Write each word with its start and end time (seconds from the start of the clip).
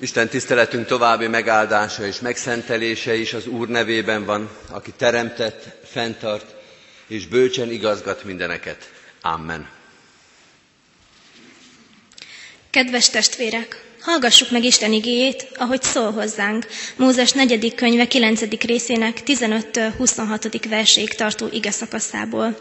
Isten 0.00 0.28
tiszteletünk 0.28 0.86
további 0.86 1.26
megáldása 1.26 2.06
és 2.06 2.20
megszentelése 2.20 3.14
is 3.14 3.32
az 3.32 3.46
Úr 3.46 3.68
nevében 3.68 4.24
van, 4.24 4.50
aki 4.70 4.92
teremtett, 4.96 5.64
fenntart 5.84 6.54
és 7.06 7.26
bölcsen 7.26 7.70
igazgat 7.70 8.24
mindeneket. 8.24 8.90
Amen. 9.22 9.68
Kedves 12.70 13.08
testvérek, 13.10 13.84
hallgassuk 14.00 14.50
meg 14.50 14.64
Isten 14.64 14.92
igéjét, 14.92 15.46
ahogy 15.54 15.82
szól 15.82 16.12
hozzánk, 16.12 16.66
Mózes 16.96 17.32
4. 17.32 17.74
könyve 17.74 18.06
9. 18.06 18.40
részének 18.60 19.18
15-26. 19.26 20.64
verséig 20.68 21.14
tartó 21.14 21.48
ige 21.52 21.70
szakaszából. 21.70 22.58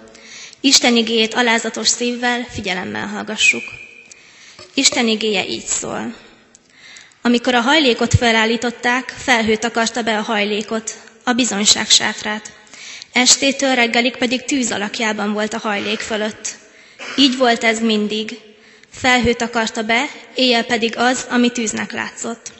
Isten 0.62 0.96
igéjét 0.96 1.34
alázatos 1.34 1.88
szívvel, 1.88 2.44
figyelemmel 2.52 3.08
hallgassuk. 3.08 3.64
Isten 4.74 5.08
igéje 5.08 5.46
így 5.48 5.66
szól. 5.66 6.26
Amikor 7.28 7.56
a 7.56 7.62
hajlékot 7.62 8.14
felállították, 8.14 9.14
felhőt 9.18 9.64
akarta 9.64 10.02
be 10.02 10.18
a 10.18 10.22
hajlékot, 10.22 10.94
a 11.24 11.34
bizonyság 11.34 11.90
sáfrát. 11.90 12.52
Estétől 13.12 13.76
reggelig 13.76 14.18
pedig 14.18 14.46
tűz 14.46 14.72
alakjában 14.72 15.34
volt 15.34 15.54
a 15.54 15.58
hajlék 15.60 16.00
fölött. 16.00 16.56
Így 17.16 17.38
volt 17.38 17.64
ez 17.64 17.80
mindig. 17.80 18.40
Felhőt 18.92 19.42
akarta 19.42 19.84
be, 19.84 20.06
éjjel 20.36 20.64
pedig 20.64 20.98
az, 20.98 21.26
ami 21.30 21.52
tűznek 21.52 21.92
látszott. 21.92 22.52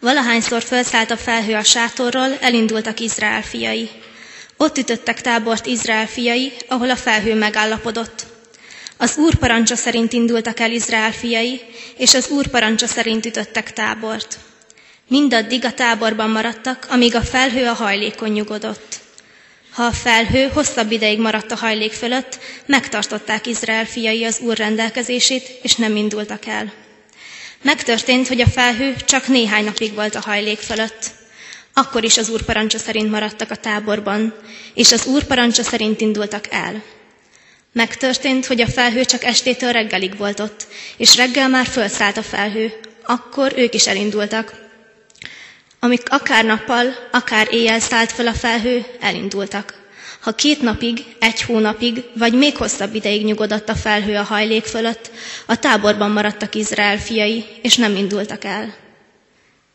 Valahányszor 0.00 0.62
felszállt 0.62 1.10
a 1.10 1.16
felhő 1.16 1.54
a 1.54 1.64
sátorról, 1.64 2.38
elindultak 2.40 3.00
Izrael 3.00 3.42
fiai. 3.42 3.90
Ott 4.56 4.78
ütöttek 4.78 5.20
tábort 5.20 5.66
Izrael 5.66 6.06
fiai, 6.06 6.52
ahol 6.68 6.90
a 6.90 6.96
felhő 6.96 7.34
megállapodott. 7.34 8.26
Az 9.02 9.16
Úr 9.16 9.34
parancsa 9.34 9.76
szerint 9.76 10.12
indultak 10.12 10.60
el 10.60 10.70
Izrael 10.72 11.12
fiai, 11.12 11.60
és 11.96 12.14
az 12.14 12.28
Úr 12.28 12.46
parancsa 12.46 12.86
szerint 12.86 13.26
ütöttek 13.26 13.72
tábort. 13.72 14.38
Mindaddig 15.08 15.64
a 15.64 15.72
táborban 15.72 16.30
maradtak, 16.30 16.86
amíg 16.90 17.14
a 17.14 17.20
felhő 17.22 17.66
a 17.66 17.72
hajlékon 17.72 18.28
nyugodott. 18.28 18.98
Ha 19.72 19.82
a 19.84 19.92
felhő 19.92 20.48
hosszabb 20.48 20.90
ideig 20.90 21.18
maradt 21.18 21.50
a 21.50 21.56
hajlék 21.56 21.92
fölött, 21.92 22.38
megtartották 22.66 23.46
Izrael 23.46 23.84
fiai 23.86 24.24
az 24.24 24.38
Úr 24.40 24.56
rendelkezését, 24.56 25.58
és 25.62 25.74
nem 25.74 25.96
indultak 25.96 26.46
el. 26.46 26.72
Megtörtént, 27.62 28.28
hogy 28.28 28.40
a 28.40 28.46
felhő 28.48 28.94
csak 29.04 29.26
néhány 29.26 29.64
napig 29.64 29.94
volt 29.94 30.14
a 30.14 30.20
hajlék 30.20 30.58
fölött. 30.58 31.10
Akkor 31.72 32.04
is 32.04 32.16
az 32.18 32.28
Úr 32.28 32.42
parancsa 32.42 32.78
szerint 32.78 33.10
maradtak 33.10 33.50
a 33.50 33.56
táborban, 33.56 34.34
és 34.74 34.92
az 34.92 35.06
Úr 35.06 35.24
parancsa 35.24 35.62
szerint 35.62 36.00
indultak 36.00 36.46
el. 36.50 36.82
Megtörtént, 37.72 38.46
hogy 38.46 38.60
a 38.60 38.66
felhő 38.66 39.04
csak 39.04 39.24
estétől 39.24 39.72
reggelig 39.72 40.16
volt 40.16 40.40
ott, 40.40 40.66
és 40.96 41.16
reggel 41.16 41.48
már 41.48 41.66
fölszállt 41.66 42.16
a 42.16 42.22
felhő. 42.22 42.72
Akkor 43.04 43.52
ők 43.56 43.74
is 43.74 43.86
elindultak. 43.86 44.54
Amik 45.80 46.02
akár 46.10 46.44
nappal, 46.44 46.94
akár 47.12 47.48
éjjel 47.50 47.80
szállt 47.80 48.12
fel 48.12 48.26
a 48.26 48.32
felhő, 48.32 48.84
elindultak. 49.00 49.78
Ha 50.20 50.32
két 50.32 50.62
napig, 50.62 51.04
egy 51.20 51.42
hónapig, 51.42 52.04
vagy 52.14 52.32
még 52.32 52.56
hosszabb 52.56 52.94
ideig 52.94 53.24
nyugodott 53.24 53.68
a 53.68 53.74
felhő 53.74 54.16
a 54.16 54.22
hajlék 54.22 54.64
fölött, 54.64 55.10
a 55.46 55.58
táborban 55.58 56.10
maradtak 56.10 56.54
Izrael 56.54 56.98
fiai, 56.98 57.44
és 57.62 57.76
nem 57.76 57.96
indultak 57.96 58.44
el. 58.44 58.74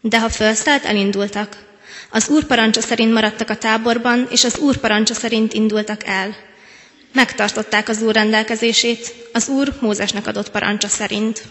De 0.02 0.20
ha 0.20 0.30
felszállt, 0.30 0.86
elindultak. 0.86 1.58
Az 2.10 2.30
úr 2.30 2.46
parancsa 2.46 2.82
szerint 2.82 3.14
maradtak 3.14 3.50
a 3.50 3.58
táborban, 3.58 4.28
és 4.32 4.44
az 4.44 4.58
úr 4.58 4.78
parancsa 4.78 5.14
szerint 5.14 5.54
indultak 5.54 6.06
el. 6.06 6.36
Megtartották 7.16 7.90
az 7.90 8.02
Úr 8.02 8.14
rendelkezését, 8.14 9.14
az 9.34 9.48
Úr 9.48 9.74
Mózesnek 9.80 10.28
adott 10.28 10.52
parancsa 10.52 10.88
szerint. 10.88 11.44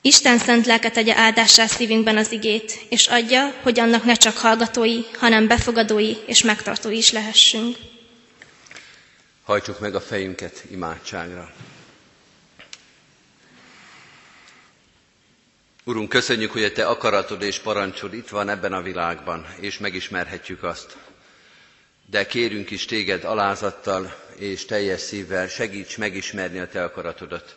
Isten 0.00 0.38
szent 0.38 0.66
lelke 0.66 0.90
tegye 0.90 1.16
áldássá 1.16 1.66
szívünkben 1.66 2.16
az 2.16 2.32
igét, 2.32 2.78
és 2.88 3.06
adja, 3.06 3.54
hogy 3.62 3.78
annak 3.80 4.04
ne 4.04 4.14
csak 4.14 4.36
hallgatói, 4.36 5.00
hanem 5.18 5.46
befogadói 5.46 6.16
és 6.26 6.42
megtartói 6.42 6.96
is 6.96 7.12
lehessünk. 7.12 7.76
Hajtsuk 9.44 9.80
meg 9.80 9.94
a 9.94 10.00
fejünket 10.00 10.64
imádságra. 10.70 11.50
Urunk, 15.84 16.08
köszönjük, 16.08 16.52
hogy 16.52 16.64
a 16.64 16.72
Te 16.72 16.86
akaratod 16.86 17.42
és 17.42 17.58
parancsod 17.58 18.14
itt 18.14 18.28
van 18.28 18.48
ebben 18.48 18.72
a 18.72 18.82
világban, 18.82 19.46
és 19.60 19.78
megismerhetjük 19.78 20.62
azt 20.62 20.96
de 22.10 22.26
kérünk 22.26 22.70
is 22.70 22.84
téged 22.84 23.24
alázattal 23.24 24.14
és 24.36 24.64
teljes 24.64 25.00
szívvel, 25.00 25.48
segíts 25.48 25.98
megismerni 25.98 26.58
a 26.58 26.68
te 26.68 26.84
akaratodat. 26.84 27.56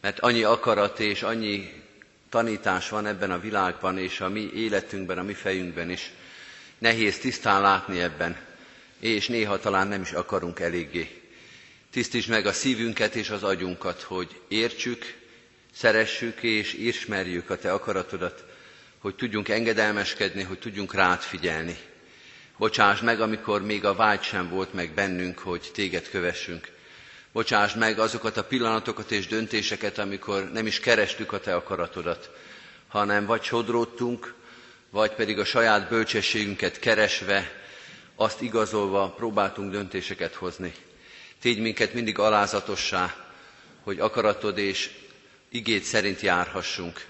Mert 0.00 0.20
annyi 0.20 0.42
akarat 0.42 1.00
és 1.00 1.22
annyi 1.22 1.82
tanítás 2.28 2.88
van 2.88 3.06
ebben 3.06 3.30
a 3.30 3.40
világban, 3.40 3.98
és 3.98 4.20
a 4.20 4.28
mi 4.28 4.50
életünkben, 4.54 5.18
a 5.18 5.22
mi 5.22 5.34
fejünkben 5.34 5.90
is. 5.90 6.10
Nehéz 6.78 7.18
tisztán 7.18 7.60
látni 7.60 8.00
ebben, 8.00 8.36
és 9.00 9.28
néha 9.28 9.58
talán 9.58 9.88
nem 9.88 10.00
is 10.02 10.12
akarunk 10.12 10.60
eléggé. 10.60 11.20
Tisztítsd 11.90 12.28
meg 12.28 12.46
a 12.46 12.52
szívünket 12.52 13.14
és 13.14 13.30
az 13.30 13.42
agyunkat, 13.42 14.02
hogy 14.02 14.40
értsük, 14.48 15.14
szeressük 15.74 16.42
és 16.42 16.72
ismerjük 16.74 17.50
a 17.50 17.58
Te 17.58 17.72
akaratodat, 17.72 18.44
hogy 18.98 19.14
tudjunk 19.14 19.48
engedelmeskedni, 19.48 20.42
hogy 20.42 20.58
tudjunk 20.58 20.94
rád 20.94 21.20
figyelni. 21.20 21.76
Bocsáss 22.60 23.00
meg, 23.00 23.20
amikor 23.20 23.62
még 23.62 23.84
a 23.84 23.94
vágy 23.94 24.22
sem 24.22 24.48
volt 24.48 24.72
meg 24.72 24.94
bennünk, 24.94 25.38
hogy 25.38 25.70
téged 25.74 26.08
kövessünk. 26.10 26.68
Bocsáss 27.32 27.74
meg 27.74 27.98
azokat 27.98 28.36
a 28.36 28.44
pillanatokat 28.44 29.10
és 29.10 29.26
döntéseket, 29.26 29.98
amikor 29.98 30.50
nem 30.52 30.66
is 30.66 30.80
kerestük 30.80 31.32
a 31.32 31.40
te 31.40 31.54
akaratodat, 31.54 32.30
hanem 32.88 33.26
vagy 33.26 33.42
sodródtunk, 33.42 34.34
vagy 34.90 35.10
pedig 35.14 35.38
a 35.38 35.44
saját 35.44 35.88
bölcsességünket 35.88 36.78
keresve, 36.78 37.52
azt 38.16 38.40
igazolva 38.40 39.08
próbáltunk 39.16 39.70
döntéseket 39.70 40.34
hozni. 40.34 40.72
Tégy 41.40 41.58
minket 41.60 41.94
mindig 41.94 42.18
alázatossá, 42.18 43.14
hogy 43.82 44.00
akaratod 44.00 44.58
és 44.58 44.90
igét 45.48 45.82
szerint 45.82 46.20
járhassunk. 46.20 47.06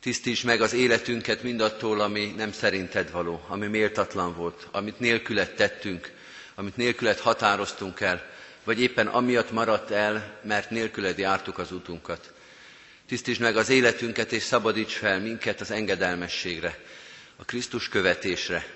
Tisztíts 0.00 0.44
meg 0.44 0.60
az 0.60 0.72
életünket 0.72 1.42
mindattól, 1.42 2.00
ami 2.00 2.34
nem 2.36 2.52
szerinted 2.52 3.10
való, 3.10 3.44
ami 3.48 3.66
méltatlan 3.66 4.34
volt, 4.36 4.68
amit 4.70 5.00
nélkület 5.00 5.54
tettünk, 5.54 6.12
amit 6.54 6.76
nélkület 6.76 7.20
határoztunk 7.20 8.00
el, 8.00 8.30
vagy 8.64 8.80
éppen 8.80 9.06
amiatt 9.06 9.50
maradt 9.50 9.90
el, 9.90 10.40
mert 10.42 10.70
nélküled 10.70 11.18
jártuk 11.18 11.58
az 11.58 11.72
utunkat. 11.72 12.32
Tisztíts 13.08 13.38
meg 13.38 13.56
az 13.56 13.68
életünket, 13.68 14.32
és 14.32 14.42
szabadíts 14.42 14.92
fel 14.92 15.20
minket 15.20 15.60
az 15.60 15.70
engedelmességre, 15.70 16.78
a 17.36 17.44
Krisztus 17.44 17.88
követésre. 17.88 18.66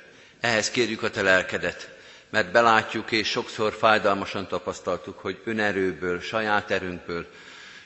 Ehhez 0.41 0.71
kérjük 0.71 1.03
a 1.03 1.11
te 1.11 1.23
lelkedet, 1.23 1.91
mert 2.31 2.53
belátjuk, 2.53 3.13
és 3.13 3.29
sokszor 3.29 3.73
fájdalmasan 3.73 4.49
tapasztaltuk, 4.49 5.19
hogy 5.19 5.41
önerőből, 5.45 6.21
saját 6.21 6.71
erőnkből, 6.71 7.27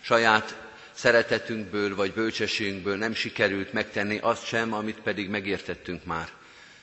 saját 0.00 0.67
szeretetünkből 0.98 1.94
vagy 1.94 2.12
bölcsességünkből 2.12 2.96
nem 2.96 3.14
sikerült 3.14 3.72
megtenni 3.72 4.18
azt 4.22 4.46
sem, 4.46 4.72
amit 4.72 5.00
pedig 5.00 5.28
megértettünk 5.28 6.04
már. 6.04 6.28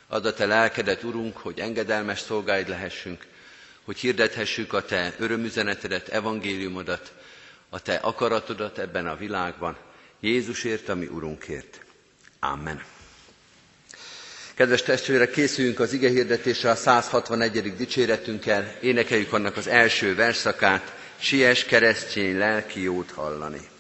Add 0.07 0.25
a 0.25 0.33
te 0.33 0.45
lelkedet, 0.45 1.03
Urunk, 1.03 1.37
hogy 1.37 1.59
engedelmes 1.59 2.19
szolgáid 2.19 2.69
lehessünk, 2.69 3.25
hogy 3.83 3.97
hirdethessük 3.97 4.73
a 4.73 4.85
te 4.85 5.13
örömüzenetedet, 5.19 6.07
evangéliumodat, 6.07 7.13
a 7.69 7.81
te 7.81 7.95
akaratodat 7.95 8.77
ebben 8.79 9.07
a 9.07 9.15
világban, 9.15 9.77
Jézusért, 10.19 10.89
ami 10.89 11.05
Urunkért. 11.05 11.79
Amen. 12.39 12.83
Kedves 14.53 14.81
testvérek, 14.81 15.31
készüljünk 15.31 15.79
az 15.79 15.93
ige 15.93 16.09
hirdetésre 16.09 16.69
a 16.69 16.75
161. 16.75 17.75
dicséretünkkel, 17.75 18.75
énekeljük 18.81 19.33
annak 19.33 19.57
az 19.57 19.67
első 19.67 20.15
verszakát, 20.15 20.93
Sies 21.19 21.63
keresztény 21.65 22.37
lelki 22.37 22.81
jót 22.81 23.11
hallani. 23.11 23.73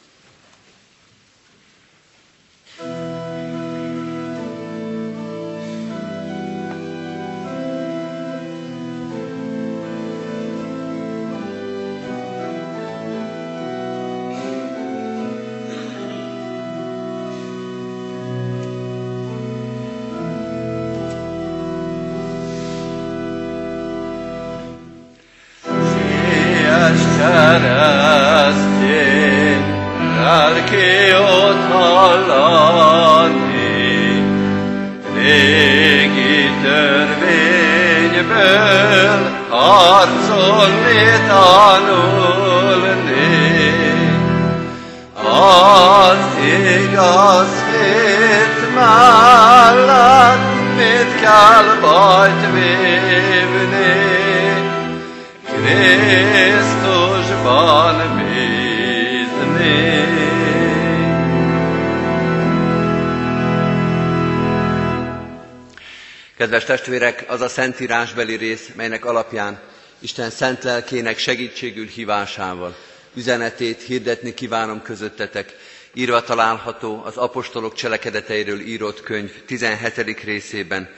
Kedves 66.37 66.63
testvérek, 66.63 67.23
az 67.27 67.41
a 67.41 67.47
szentírásbeli 67.49 68.35
rész, 68.35 68.69
melynek 68.75 69.05
alapján 69.05 69.59
Isten 69.99 70.29
szent 70.29 70.63
lelkének 70.63 71.17
segítségül 71.17 71.85
hívásával 71.87 72.75
üzenetét 73.15 73.81
hirdetni 73.81 74.33
kívánom 74.33 74.81
közöttetek, 74.81 75.55
írva 75.93 76.23
található 76.23 77.03
az 77.05 77.17
apostolok 77.17 77.73
cselekedeteiről 77.73 78.59
írott 78.59 79.01
könyv 79.01 79.31
17. 79.45 80.23
részében, 80.23 80.89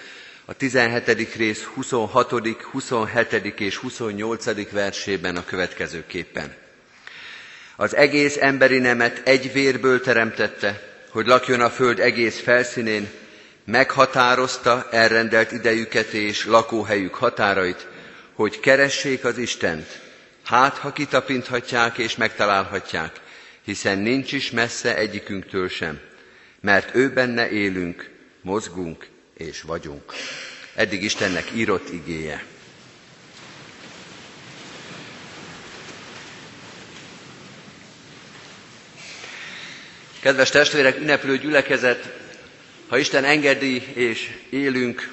a 0.46 0.54
17. 0.54 1.36
rész 1.36 1.64
26., 1.64 2.32
27. 2.72 3.34
és 3.60 3.76
28. 3.76 4.72
versében 4.72 5.36
a 5.36 5.46
következőképpen. 5.46 6.54
Az 7.76 7.96
egész 7.96 8.38
emberi 8.40 8.78
nemet 8.80 9.22
egy 9.28 9.52
vérből 9.52 10.02
teremtette, 10.02 10.82
hogy 11.10 11.26
lakjon 11.26 11.62
a 11.62 11.70
föld 11.70 12.00
egész 12.00 12.40
felszínén, 12.40 13.10
meghatározta 13.68 14.88
elrendelt 14.92 15.52
idejüket 15.52 16.12
és 16.12 16.46
lakóhelyük 16.46 17.16
határait, 17.16 17.88
hogy 18.34 18.60
keressék 18.60 19.26
az 19.26 19.38
Istent, 19.38 20.00
hát 20.44 20.78
ha 20.78 20.92
kitapinthatják 20.92 21.98
és 21.98 22.16
megtalálhatják, 22.16 23.20
hiszen 23.64 23.98
nincs 23.98 24.32
is 24.32 24.52
messze 24.52 24.96
egyikünktől 24.98 25.70
sem, 25.70 26.00
mert 26.60 26.96
ő 26.96 27.10
benne 27.10 27.50
élünk, 27.50 28.10
mozgunk 28.42 29.08
és 29.38 29.62
vagyunk. 29.62 30.14
Eddig 30.76 31.04
Istennek 31.04 31.52
írott 31.54 31.90
igéje. 31.90 32.44
Kedves 40.20 40.50
testvérek, 40.50 41.00
ünneplő 41.00 41.38
gyülekezet, 41.38 42.27
ha 42.88 42.98
Isten 42.98 43.24
engedi 43.24 43.82
és 43.94 44.30
élünk, 44.50 45.10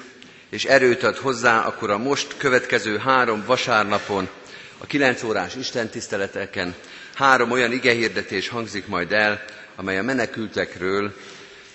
és 0.49 0.65
erőt 0.65 1.03
ad 1.03 1.17
hozzá, 1.17 1.59
akkor 1.65 1.89
a 1.89 1.97
most 1.97 2.37
következő 2.37 2.97
három 2.97 3.43
vasárnapon, 3.45 4.29
a 4.77 4.85
kilenc 4.85 5.23
órás 5.23 5.55
Isten 5.55 5.89
tiszteleteken 5.89 6.75
három 7.13 7.51
olyan 7.51 7.71
igehirdetés 7.71 8.47
hangzik 8.47 8.87
majd 8.87 9.11
el, 9.11 9.43
amely 9.75 9.97
a 9.97 10.03
menekültekről 10.03 11.13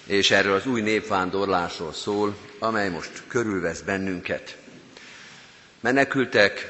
és 0.06 0.30
erről 0.30 0.54
az 0.54 0.66
új 0.66 0.80
népvándorlásról 0.80 1.92
szól, 1.92 2.36
amely 2.58 2.88
most 2.88 3.10
körülvesz 3.28 3.80
bennünket. 3.80 4.56
Menekültek, 5.80 6.68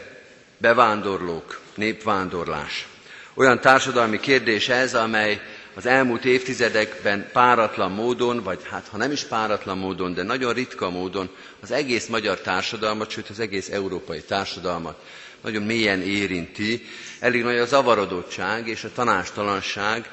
bevándorlók, 0.59 1.61
népvándorlás. 1.75 2.87
Olyan 3.35 3.61
társadalmi 3.61 4.21
kérdés 4.21 4.69
ez, 4.69 4.95
amely 4.95 5.41
az 5.75 5.87
elmúlt 5.87 6.25
évtizedekben 6.25 7.29
páratlan 7.33 7.91
módon, 7.93 8.43
vagy 8.43 8.61
hát 8.71 8.89
ha 8.91 8.97
nem 8.97 9.13
is 9.13 9.23
páratlan 9.25 9.79
módon, 9.79 10.15
de 10.15 10.23
nagyon 10.23 10.53
ritka 10.53 10.91
módon 10.91 11.31
az 11.61 11.71
egész 11.71 12.07
magyar 12.07 12.41
társadalmat, 12.41 13.11
sőt 13.11 13.29
az 13.29 13.41
egész 13.41 13.69
európai 13.69 14.21
társadalmat 14.21 15.05
nagyon 15.43 15.63
mélyen 15.63 16.03
érinti. 16.03 16.83
Elég 17.21 17.43
nagy 17.43 17.59
a 17.59 17.67
zavarodottság 17.67 18.69
és 18.69 18.85
a 18.85 18.93
tanástalanság, 18.95 20.11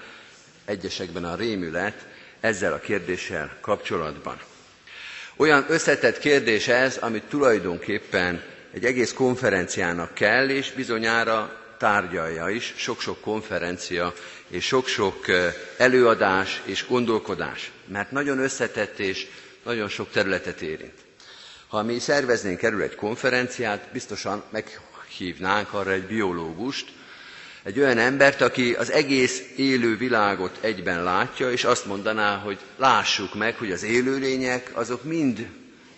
egyesekben 0.66 1.24
a 1.26 1.36
rémület 1.36 2.06
ezzel 2.40 2.74
a 2.74 2.80
kérdéssel 2.80 3.58
kapcsolatban. 3.62 4.38
Olyan 5.36 5.66
összetett 5.70 6.20
kérdés 6.20 6.68
ez, 6.68 6.98
amit 6.98 7.24
tulajdonképpen 7.24 8.44
egy 8.74 8.86
egész 8.86 9.14
konferenciának 9.14 10.14
kell, 10.14 10.50
és 10.50 10.72
bizonyára 10.72 11.62
tárgyalja 11.78 12.50
is 12.50 12.74
sok-sok 12.78 13.22
konferencia 13.22 14.14
és 14.48 14.66
sok-sok 14.66 15.26
előadás 15.78 16.62
és 16.66 16.86
gondolkodás, 16.88 17.72
mert 17.88 18.12
nagyon 18.12 18.40
összetett 18.40 19.00
és 19.00 19.28
nagyon 19.64 19.90
sok 19.90 20.12
területet 20.12 20.62
érint. 20.62 20.94
Ha 21.68 21.84
mi 21.84 22.00
szerveznénk 22.00 22.62
erről 22.62 22.82
egy 22.82 22.96
konferenciát, 22.96 23.90
biztosan 23.94 24.44
meghívnánk 24.50 25.74
arra 25.74 25.92
egy 25.92 26.06
biológust, 26.08 26.92
egy 27.64 27.80
olyan 27.80 27.98
embert, 27.98 28.42
aki 28.42 28.74
az 28.74 28.92
egész 28.92 29.42
élő 29.56 29.98
világot 29.98 30.58
egyben 30.62 31.04
látja, 31.04 31.52
és 31.52 31.64
azt 31.64 31.86
mondaná, 31.86 32.36
hogy 32.38 32.58
lássuk 32.78 33.36
meg, 33.36 33.56
hogy 33.56 33.72
az 33.72 33.84
élőlények 33.84 34.70
azok 34.74 35.04
mind 35.04 35.48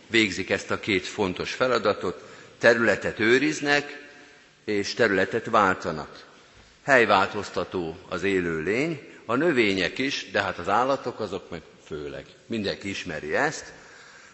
végzik 0.08 0.50
ezt 0.50 0.72
a 0.72 0.80
két 0.80 1.06
fontos 1.08 1.52
feladatot, 1.54 2.24
területet 2.60 3.20
őriznek, 3.20 4.08
és 4.66 4.94
területet 4.94 5.46
váltanak. 5.46 6.29
Helyváltoztató 6.90 7.98
az 8.10 8.24
élőlény, 8.24 9.02
a 9.26 9.36
növények 9.36 9.98
is, 9.98 10.30
de 10.32 10.42
hát 10.42 10.58
az 10.58 10.70
állatok 10.70 11.20
azok 11.20 11.50
meg 11.50 11.62
főleg. 11.86 12.26
Mindenki 12.46 12.90
ismeri 12.90 13.36
ezt. 13.36 13.74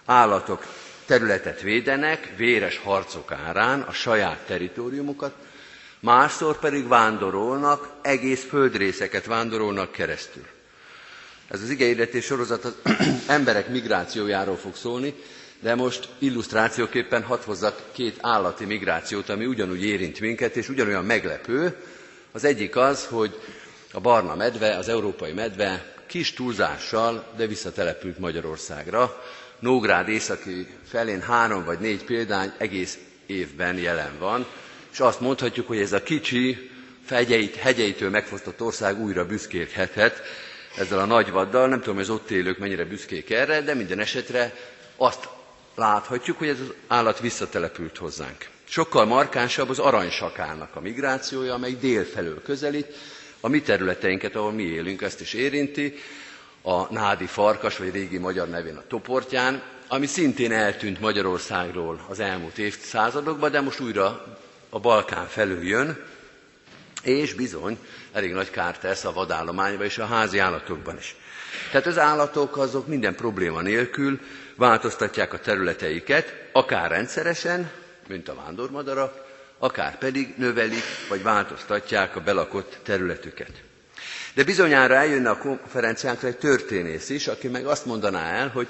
Állatok 0.05 0.65
területet 1.05 1.61
védenek, 1.61 2.33
véres 2.37 2.77
harcok 2.77 3.31
árán 3.31 3.81
a 3.81 3.91
saját 3.91 4.37
teritoriumukat, 4.45 5.33
másszor 5.99 6.59
pedig 6.59 6.87
vándorolnak, 6.87 7.89
egész 8.01 8.43
földrészeket 8.43 9.25
vándorolnak 9.25 9.91
keresztül. 9.91 10.45
Ez 11.47 11.61
az 11.61 11.69
igeindetés 11.69 12.25
sorozat 12.25 12.63
az 12.65 12.75
emberek 13.27 13.69
migrációjáról 13.69 14.57
fog 14.57 14.75
szólni, 14.75 15.13
de 15.59 15.75
most 15.75 16.09
illusztrációképpen 16.19 17.23
hadd 17.23 17.43
hozzak 17.45 17.81
két 17.91 18.17
állati 18.21 18.65
migrációt, 18.65 19.29
ami 19.29 19.45
ugyanúgy 19.45 19.83
érint 19.83 20.19
minket, 20.19 20.55
és 20.55 20.69
ugyanolyan 20.69 21.05
meglepő. 21.05 21.75
Az 22.35 22.43
egyik 22.43 22.75
az, 22.75 23.05
hogy 23.05 23.39
a 23.93 23.99
barna 23.99 24.35
medve, 24.35 24.75
az 24.77 24.89
európai 24.89 25.31
medve 25.31 25.93
kis 26.07 26.33
túlzással, 26.33 27.33
de 27.37 27.47
visszatelepült 27.47 28.17
Magyarországra. 28.19 29.23
Nógrád 29.59 30.07
északi 30.09 30.67
felén 30.87 31.21
három 31.21 31.63
vagy 31.65 31.79
négy 31.79 32.03
példány 32.03 32.51
egész 32.57 32.97
évben 33.25 33.77
jelen 33.77 34.19
van, 34.19 34.45
és 34.91 34.99
azt 34.99 35.19
mondhatjuk, 35.19 35.67
hogy 35.67 35.79
ez 35.79 35.93
a 35.93 36.03
kicsi, 36.03 36.69
fegyeit, 37.05 37.55
hegyeitől 37.55 38.09
megfosztott 38.09 38.61
ország 38.61 38.99
újra 39.01 39.25
büszkélkedhet 39.25 40.21
ezzel 40.77 40.99
a 40.99 41.05
nagy 41.05 41.31
vaddal. 41.31 41.67
Nem 41.67 41.79
tudom, 41.79 41.95
hogy 41.95 42.03
az 42.03 42.09
ott 42.09 42.29
élők 42.29 42.57
mennyire 42.57 42.85
büszkék 42.85 43.29
erre, 43.29 43.61
de 43.61 43.73
minden 43.73 43.99
esetre 43.99 44.53
azt 44.95 45.27
láthatjuk, 45.75 46.37
hogy 46.37 46.47
ez 46.47 46.59
az 46.59 46.73
állat 46.87 47.19
visszatelepült 47.19 47.97
hozzánk. 47.97 48.53
Sokkal 48.67 49.05
markánsabb 49.05 49.69
az 49.69 49.79
aranysakának 49.79 50.75
a 50.75 50.79
migrációja, 50.81 51.53
amely 51.53 51.73
délfelől 51.73 52.41
közelít, 52.41 52.93
a 53.39 53.47
mi 53.47 53.61
területeinket, 53.61 54.35
ahol 54.35 54.51
mi 54.51 54.63
élünk, 54.63 55.01
ezt 55.01 55.21
is 55.21 55.33
érinti, 55.33 55.93
a 56.61 56.93
nádi 56.93 57.25
farkas, 57.25 57.77
vagy 57.77 57.91
régi 57.91 58.17
magyar 58.17 58.49
nevén 58.49 58.75
a 58.75 58.83
toportján, 58.87 59.61
ami 59.87 60.05
szintén 60.05 60.51
eltűnt 60.51 60.99
Magyarországról 60.99 62.05
az 62.09 62.19
elmúlt 62.19 62.57
évszázadokban, 62.57 63.51
de 63.51 63.61
most 63.61 63.79
újra 63.79 64.37
a 64.69 64.79
Balkán 64.79 65.27
felül 65.27 65.63
jön, 65.63 66.03
és 67.03 67.33
bizony 67.33 67.77
elég 68.11 68.33
nagy 68.33 68.49
kárt 68.49 68.79
tesz 68.79 69.05
a 69.05 69.13
vadállományban 69.13 69.85
és 69.85 69.97
a 69.97 70.05
házi 70.05 70.39
állatokban 70.39 70.97
is. 70.97 71.15
Tehát 71.71 71.87
az 71.87 71.97
állatok 71.97 72.57
azok 72.57 72.87
minden 72.87 73.15
probléma 73.15 73.61
nélkül 73.61 74.19
változtatják 74.55 75.33
a 75.33 75.39
területeiket, 75.39 76.33
akár 76.51 76.89
rendszeresen, 76.91 77.71
mint 78.07 78.29
a 78.29 78.35
vándormadarak, 78.35 79.25
akár 79.57 79.97
pedig 79.97 80.33
növelik 80.37 80.83
vagy 81.09 81.23
változtatják 81.23 82.15
a 82.15 82.21
belakott 82.21 82.77
területüket. 82.83 83.51
De 84.33 84.43
bizonyára 84.43 84.95
eljönne 84.95 85.29
a 85.29 85.37
konferenciánkra 85.37 86.27
egy 86.27 86.37
történész 86.37 87.09
is, 87.09 87.27
aki 87.27 87.47
meg 87.47 87.65
azt 87.65 87.85
mondaná 87.85 88.31
el, 88.33 88.47
hogy 88.47 88.67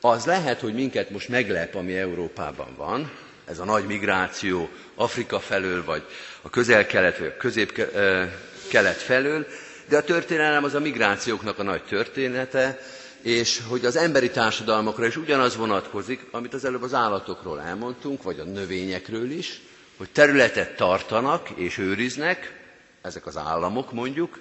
az 0.00 0.24
lehet, 0.24 0.60
hogy 0.60 0.74
minket 0.74 1.10
most 1.10 1.28
meglep, 1.28 1.74
ami 1.74 1.96
Európában 1.96 2.74
van, 2.76 3.10
ez 3.44 3.58
a 3.58 3.64
nagy 3.64 3.84
migráció 3.86 4.68
Afrika 4.94 5.40
felől, 5.40 5.84
vagy 5.84 6.02
a 6.42 6.50
közel-kelet, 6.50 7.18
vagy 7.18 7.26
a 7.26 7.36
közép-kelet 7.36 8.96
felől, 8.96 9.46
de 9.88 9.96
a 9.96 10.02
történelem 10.04 10.64
az 10.64 10.74
a 10.74 10.80
migrációknak 10.80 11.58
a 11.58 11.62
nagy 11.62 11.82
története, 11.82 12.78
és 13.24 13.60
hogy 13.68 13.84
az 13.84 13.96
emberi 13.96 14.30
társadalmakra 14.30 15.06
is 15.06 15.16
ugyanaz 15.16 15.56
vonatkozik, 15.56 16.26
amit 16.30 16.54
az 16.54 16.64
előbb 16.64 16.82
az 16.82 16.94
állatokról 16.94 17.60
elmondtunk, 17.60 18.22
vagy 18.22 18.38
a 18.38 18.44
növényekről 18.44 19.30
is, 19.30 19.60
hogy 19.96 20.08
területet 20.12 20.76
tartanak 20.76 21.50
és 21.50 21.78
őriznek, 21.78 22.60
ezek 23.02 23.26
az 23.26 23.36
államok 23.36 23.92
mondjuk, 23.92 24.38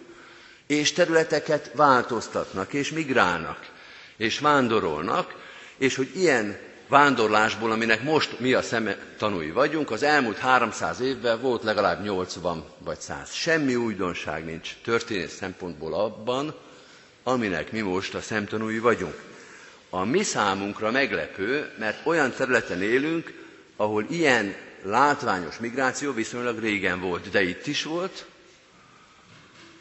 és 0.67 0.91
területeket 0.91 1.71
változtatnak 1.75 2.73
és 2.73 2.91
migrálnak, 2.91 3.59
és 4.17 4.39
vándorolnak, 4.39 5.35
és 5.77 5.95
hogy 5.95 6.09
ilyen 6.15 6.57
vándorlásból, 6.87 7.71
aminek 7.71 8.03
most 8.03 8.39
mi 8.39 8.53
a 8.53 8.61
szeme 8.61 8.97
tanúi 9.17 9.51
vagyunk, 9.51 9.91
az 9.91 10.03
elmúlt 10.03 10.37
300 10.37 10.99
évben 10.99 11.41
volt 11.41 11.63
legalább 11.63 12.03
80 12.03 12.63
vagy 12.77 12.99
100. 12.99 13.31
Semmi 13.33 13.75
újdonság 13.75 14.45
nincs 14.45 14.75
történet 14.83 15.29
szempontból 15.29 15.93
abban, 15.93 16.55
aminek 17.23 17.71
mi 17.71 17.79
most 17.81 18.13
a 18.15 18.21
szemtanúi 18.21 18.79
vagyunk. 18.79 19.21
A 19.89 20.03
mi 20.05 20.23
számunkra 20.23 20.91
meglepő, 20.91 21.71
mert 21.79 22.05
olyan 22.05 22.31
területen 22.31 22.81
élünk, 22.81 23.33
ahol 23.75 24.05
ilyen 24.09 24.55
látványos 24.83 25.57
migráció 25.57 26.13
viszonylag 26.13 26.59
régen 26.59 26.99
volt, 26.99 27.29
de 27.29 27.41
itt 27.41 27.67
is 27.67 27.83
volt, 27.83 28.25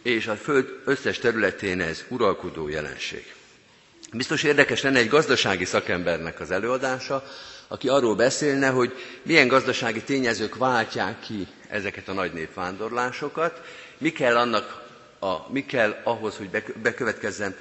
és 0.03 0.27
a 0.27 0.37
Föld 0.37 0.81
összes 0.85 1.19
területén 1.19 1.81
ez 1.81 2.05
uralkodó 2.09 2.69
jelenség. 2.69 3.35
Biztos 4.13 4.43
érdekes 4.43 4.83
lenne 4.83 4.99
egy 4.99 5.09
gazdasági 5.09 5.65
szakembernek 5.65 6.41
az 6.41 6.51
előadása, 6.51 7.25
aki 7.69 7.89
arról 7.89 8.15
beszélne, 8.15 8.69
hogy 8.69 8.93
milyen 9.23 9.49
gazdasági 9.49 10.03
tényezők 10.03 10.57
váltják 10.57 11.21
ki 11.21 11.47
ezeket 11.69 12.09
a 12.09 12.13
nagy 12.13 12.33
népvándorlásokat, 12.33 13.61
mi 13.99 14.11
kell 14.13 14.37
annak, 14.37 14.82
a, 15.23 15.47
mi 15.53 15.65
kell 15.65 16.01
ahhoz, 16.05 16.37
hogy 16.37 16.63
bekövetkezzen, 16.83 17.57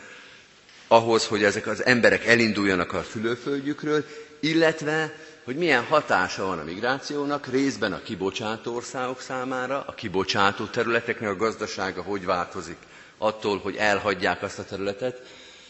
ahhoz, 0.88 1.28
hogy 1.28 1.44
ezek 1.44 1.68
az 1.68 1.86
emberek 1.86 2.26
elinduljanak 2.26 2.94
a 2.94 3.04
szülőföldjükről, 3.12 4.06
illetve 4.40 5.14
hogy 5.44 5.56
milyen 5.56 5.84
hatása 5.84 6.46
van 6.46 6.60
a 6.60 6.64
migrációnak, 6.64 7.48
részben 7.48 7.94
a 7.94 8.02
kibocsátó 8.02 8.76
országok 8.76 9.22
számára, 9.22 9.84
a 9.88 9.94
kibocsátó 9.94 10.66
területeknek 10.66 11.30
a 11.30 11.36
gazdasága 11.36 12.02
hogy 12.02 12.26
változik 12.26 12.78
attól, 13.18 13.58
hogy 13.60 13.76
elhagyják 13.76 14.42
azt 14.44 14.60
a 14.60 14.64
területet 14.64 15.22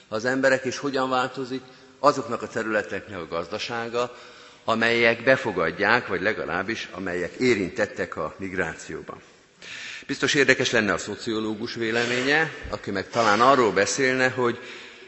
az 0.07 0.25
emberek, 0.25 0.63
és 0.65 0.77
hogyan 0.77 1.09
változik 1.09 1.61
azoknak 1.99 2.41
a 2.41 2.47
területeknek 2.47 3.19
a 3.19 3.27
gazdasága, 3.27 4.15
amelyek 4.63 5.23
befogadják, 5.23 6.07
vagy 6.07 6.21
legalábbis 6.21 6.89
amelyek 6.91 7.33
érintettek 7.33 8.15
a 8.17 8.35
migrációban. 8.37 9.21
Biztos 10.11 10.33
érdekes 10.33 10.71
lenne 10.71 10.93
a 10.93 10.97
szociológus 10.97 11.73
véleménye, 11.75 12.51
aki 12.69 12.91
meg 12.91 13.09
talán 13.09 13.41
arról 13.41 13.71
beszélne, 13.71 14.29
hogy 14.29 14.59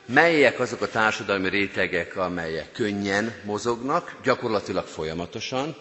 melyek 0.05 0.60
azok 0.60 0.81
a 0.81 0.88
társadalmi 0.88 1.50
rétegek, 1.50 2.17
amelyek 2.17 2.72
könnyen 2.72 3.33
mozognak, 3.43 4.15
gyakorlatilag 4.24 4.86
folyamatosan, 4.86 5.75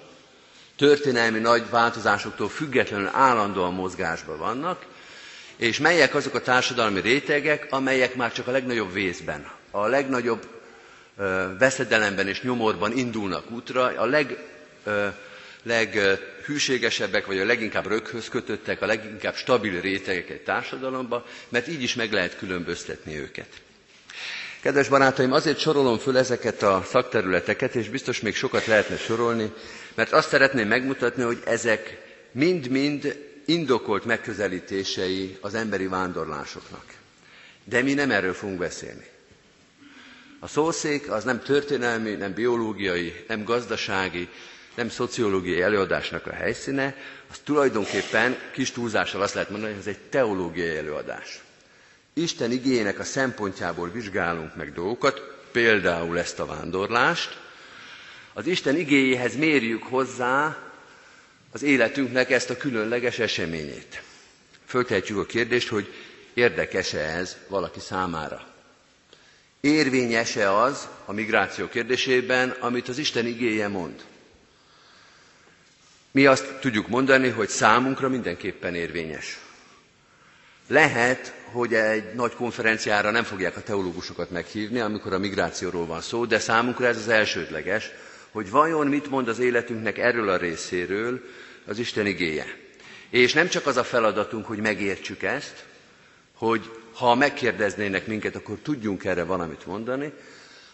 történelmi 0.76 1.38
nagy 1.38 1.71
változásoktól 1.71 2.49
függetlenül 2.49 3.11
állandóan 3.12 3.75
mozgásban 3.75 4.38
vannak, 4.38 4.85
és 5.57 5.79
melyek 5.79 6.14
azok 6.14 6.35
a 6.35 6.41
társadalmi 6.41 7.00
rétegek, 7.00 7.67
amelyek 7.71 8.14
már 8.14 8.33
csak 8.33 8.47
a 8.47 8.50
legnagyobb 8.50 8.93
vészben, 8.93 9.50
a 9.71 9.87
legnagyobb 9.87 10.47
veszedelemben 11.59 12.29
és 12.29 12.43
nyomorban 12.43 12.97
indulnak 12.97 13.50
útra, 13.50 13.83
a 13.85 14.05
leg, 14.05 14.38
ö, 14.85 15.07
leghűségesebbek, 16.42 17.26
vagy 17.26 17.38
a 17.38 17.44
leginkább 17.44 17.87
röghöz 17.87 18.28
kötöttek, 18.28 18.82
a 18.82 18.87
leginkább 18.87 19.34
stabil 19.34 19.80
rétegek 19.80 20.30
egy 20.30 20.40
társadalomba, 20.42 21.26
mert 21.49 21.68
így 21.68 21.82
is 21.82 21.94
meg 21.94 22.12
lehet 22.12 22.37
különböztetni 22.37 23.18
őket. 23.18 23.46
Kedves 24.61 24.88
barátaim, 24.88 25.32
azért 25.32 25.58
sorolom 25.58 25.99
föl 25.99 26.18
ezeket 26.18 26.62
a 26.62 26.84
szakterületeket, 26.88 27.75
és 27.75 27.88
biztos 27.88 28.20
még 28.20 28.34
sokat 28.34 28.66
lehetne 28.66 28.96
sorolni, 28.96 29.52
mert 29.94 30.12
azt 30.12 30.28
szeretném 30.28 30.68
megmutatni, 30.68 31.22
hogy 31.22 31.38
ezek 31.44 31.99
mind-mind 32.32 33.16
indokolt 33.44 34.04
megközelítései 34.04 35.37
az 35.40 35.54
emberi 35.54 35.87
vándorlásoknak. 35.87 36.84
De 37.64 37.82
mi 37.82 37.94
nem 37.94 38.11
erről 38.11 38.34
fogunk 38.34 38.58
beszélni. 38.58 39.06
A 40.40 40.46
szószék 40.49 41.11
az 41.11 41.25
nem 41.25 41.42
történelmi, 41.42 42.11
nem 42.11 42.32
biológiai, 42.32 43.25
nem 43.28 43.44
gazdasági, 43.44 44.28
nem 44.75 44.88
szociológiai 44.88 45.62
előadásnak 45.62 46.26
a 46.26 46.33
helyszíne, 46.33 46.97
az 47.31 47.38
tulajdonképpen 47.45 48.37
kis 48.52 48.71
túlzással 48.71 49.23
azt 49.23 49.35
lehet 49.35 49.50
mondani, 49.50 49.73
hogy 49.73 49.81
ez 49.81 49.87
egy 49.88 49.99
teológiai 50.09 50.76
előadás. 50.76 51.41
Isten 52.14 52.50
igényének 52.50 52.99
a 52.99 53.05
szempontjából 53.05 53.91
vizsgálunk 53.91 54.57
meg 54.57 54.73
dolgokat, 54.73 55.21
például 55.52 56.19
ezt 56.19 56.38
a 56.38 56.47
vándorlást, 56.47 57.41
az 58.33 58.47
Isten 58.47 58.76
igényéhez 58.76 59.37
mérjük 59.37 59.83
hozzá 59.83 60.57
az 61.52 61.62
életünknek 61.62 62.31
ezt 62.31 62.50
a 62.50 62.57
különleges 62.57 63.19
eseményét. 63.19 64.02
Föltehetjük 64.67 65.19
a 65.19 65.26
kérdést, 65.26 65.69
hogy 65.69 65.93
érdekes-e 66.35 66.99
ez 67.00 67.37
valaki 67.49 67.81
számára. 67.81 68.47
Érvényes-e 69.61 70.52
az 70.57 70.88
a 71.05 71.12
migráció 71.12 71.69
kérdésében, 71.69 72.50
amit 72.50 72.88
az 72.88 72.99
Isten 72.99 73.26
igéje 73.26 73.69
mond? 73.69 74.05
Mi 76.12 76.26
azt 76.26 76.59
tudjuk 76.61 76.88
mondani, 76.88 77.28
hogy 77.28 77.49
számunkra 77.49 78.09
mindenképpen 78.09 78.75
érvényes. 78.75 79.38
Lehet, 80.69 81.35
hogy 81.52 81.75
egy 81.75 82.14
nagy 82.14 82.35
konferenciára 82.35 83.11
nem 83.11 83.25
fogják 83.25 83.57
a 83.57 83.62
teológusokat 83.62 84.31
meghívni, 84.31 84.81
amikor 84.81 85.12
a 85.12 85.19
migrációról 85.19 85.87
van 85.87 86.00
szó, 86.00 86.25
de 86.25 86.38
számunkra 86.38 86.87
ez 86.87 86.97
az 86.97 87.09
elsődleges, 87.09 87.90
hogy 88.31 88.50
vajon 88.50 88.87
mit 88.87 89.11
mond 89.11 89.28
az 89.28 89.38
életünknek 89.38 89.99
erről 89.99 90.28
a 90.28 90.37
részéről 90.37 91.21
az 91.66 91.78
Isten 91.78 92.07
igéje. 92.07 92.47
És 93.11 93.33
nem 93.33 93.49
csak 93.49 93.66
az 93.66 93.76
a 93.76 93.85
feladatunk, 93.85 94.47
hogy 94.47 94.59
megértsük 94.59 95.23
ezt, 95.23 95.64
hogy 96.35 96.71
ha 96.95 97.14
megkérdeznének 97.14 98.07
minket, 98.07 98.37
akkor 98.37 98.57
tudjunk 98.62 99.04
erre 99.04 99.25
valamit 99.25 99.66
mondani, 99.66 100.12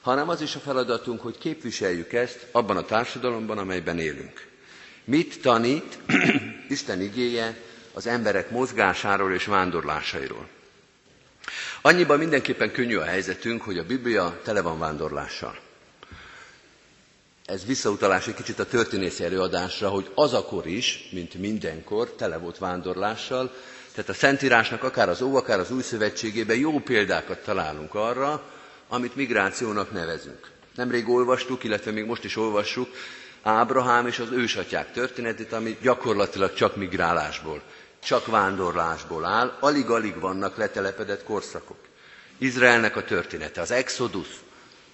hanem 0.01 0.29
az 0.29 0.41
is 0.41 0.55
a 0.55 0.59
feladatunk, 0.61 1.21
hogy 1.21 1.39
képviseljük 1.39 2.13
ezt 2.13 2.47
abban 2.53 2.77
a 2.77 2.85
társadalomban, 2.85 3.59
amelyben 3.59 3.99
élünk. 3.99 4.48
Mit 5.09 5.41
tanít 5.43 5.99
Isten 6.69 7.01
igéje 7.01 7.57
az 7.93 8.07
emberek 8.07 8.51
mozgásáról 8.51 9.33
és 9.33 9.45
vándorlásairól? 9.45 10.49
Annyiban 11.83 12.19
mindenképpen 12.19 12.73
könnyű 12.73 12.97
a 12.97 13.05
helyzetünk, 13.05 13.63
hogy 13.63 13.79
a 13.79 13.85
Biblia 13.87 14.41
tele 14.45 14.61
van 14.61 14.79
vándorlással. 14.79 15.59
Ez 17.45 17.65
visszautalás 17.67 18.27
egy 18.27 18.35
kicsit 18.35 18.59
a 18.59 18.67
történészi 18.67 19.25
előadásra, 19.25 19.89
hogy 19.89 20.11
az 20.15 20.33
akkor 20.35 20.67
is, 20.67 21.09
mint 21.13 21.35
mindenkor, 21.35 22.11
tele 22.11 22.37
volt 22.39 22.59
vándorlással, 22.59 23.55
tehát 23.93 24.11
a 24.11 24.15
Szentírásnak 24.15 24.83
akár 24.83 25.09
az 25.09 25.23
Ó, 25.23 25.37
akár 25.37 25.59
az 25.59 25.71
Új 25.71 25.83
Szövetségében 25.83 26.57
jó 26.57 26.79
példákat 26.81 27.39
találunk 27.43 27.95
arra, 27.95 28.43
amit 28.89 29.17
migrációnak 29.17 29.93
nevezünk. 29.93 30.51
Nemrég 30.75 31.09
olvastuk, 31.09 31.65
illetve 31.65 31.91
még 31.91 32.05
most 32.05 32.25
is 32.25 32.37
olvassuk 32.37 32.89
Ábrahám 33.43 34.07
és 34.07 34.19
az 34.19 34.31
ősatyák 34.31 34.93
történetét, 34.93 35.53
ami 35.53 35.79
gyakorlatilag 35.83 36.55
csak 36.55 36.77
migrálásból 36.77 37.63
csak 38.05 38.27
vándorlásból 38.27 39.25
áll, 39.25 39.57
alig-alig 39.61 40.21
vannak 40.21 40.57
letelepedett 40.57 41.25
korszakok. 41.25 41.79
Izraelnek 42.39 42.97
a 42.97 43.05
története, 43.05 43.61
az 43.61 43.71
Exodus, 43.71 44.29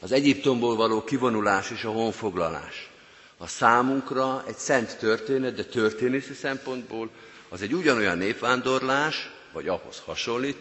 az 0.01 0.13
Egyiptomból 0.13 0.77
való 0.77 1.05
kivonulás 1.05 1.71
és 1.71 1.85
a 1.85 1.91
honfoglalás. 1.91 2.91
A 3.37 3.47
számunkra 3.47 4.45
egy 4.47 4.57
szent 4.57 4.97
történet, 4.99 5.55
de 5.55 5.65
történészi 5.65 6.35
szempontból 6.35 7.11
az 7.49 7.63
egy 7.63 7.73
ugyanolyan 7.73 8.19
népvándorlás, 8.19 9.31
vagy 9.53 9.69
ahhoz 9.69 10.03
hasonlít, 10.05 10.57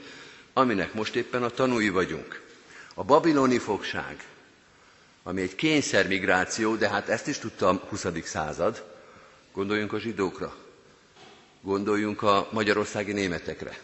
aminek 0.53 0.93
most 0.93 1.15
éppen 1.15 1.43
a 1.43 1.49
tanúi 1.49 1.89
vagyunk. 1.89 2.41
A 2.95 3.03
babiloni 3.03 3.57
fogság, 3.57 4.25
ami 5.23 5.41
egy 5.41 5.55
kényszermigráció, 5.55 6.75
de 6.75 6.89
hát 6.89 7.09
ezt 7.09 7.27
is 7.27 7.37
tudta 7.37 7.67
a 7.67 7.81
20. 7.89 8.05
század, 8.23 8.83
gondoljunk 9.53 9.93
a 9.93 9.99
zsidókra, 9.99 10.55
Gondoljunk 11.65 12.21
a 12.21 12.47
magyarországi 12.51 13.11
németekre, 13.11 13.77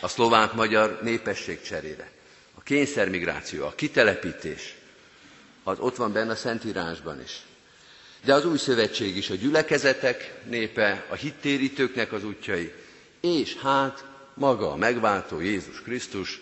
a 0.00 0.08
szlovák-magyar 0.08 0.98
népesség 1.02 1.62
cserére, 1.62 2.10
a 2.54 2.62
kényszermigráció, 2.62 3.64
a 3.66 3.74
kitelepítés, 3.74 4.74
az 5.62 5.78
ott 5.78 5.96
van 5.96 6.12
benne 6.12 6.32
a 6.32 6.36
Szentírásban 6.36 7.22
is. 7.22 7.40
De 8.24 8.34
az 8.34 8.46
új 8.46 8.58
szövetség 8.58 9.16
is 9.16 9.30
a 9.30 9.34
gyülekezetek 9.34 10.34
népe, 10.44 11.06
a 11.08 11.14
hittérítőknek 11.14 12.12
az 12.12 12.24
útjai, 12.24 12.72
és 13.20 13.56
hát 13.56 14.04
maga 14.34 14.72
a 14.72 14.76
megváltó 14.76 15.40
Jézus 15.40 15.80
Krisztus, 15.82 16.40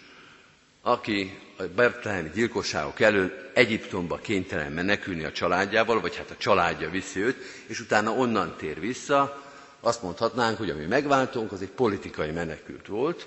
aki 0.83 1.39
a 1.57 1.63
Bertlehemi 1.63 2.31
gyilkosságok 2.35 3.01
elől 3.01 3.51
Egyiptomba 3.55 4.17
kénytelen 4.17 4.73
menekülni 4.73 5.25
a 5.25 5.33
családjával, 5.33 6.01
vagy 6.01 6.17
hát 6.17 6.31
a 6.31 6.37
családja 6.37 6.91
viszi 6.91 7.21
őt, 7.21 7.37
és 7.67 7.81
utána 7.81 8.11
onnan 8.11 8.57
tér 8.57 8.81
vissza, 8.81 9.43
azt 9.81 10.03
mondhatnánk, 10.03 10.59
hogy 10.59 10.71
ami 10.71 10.85
megváltunk, 10.85 11.53
az 11.53 11.63
egy 11.63 11.69
politikai 11.69 12.31
menekült 12.31 12.87
volt 12.87 13.27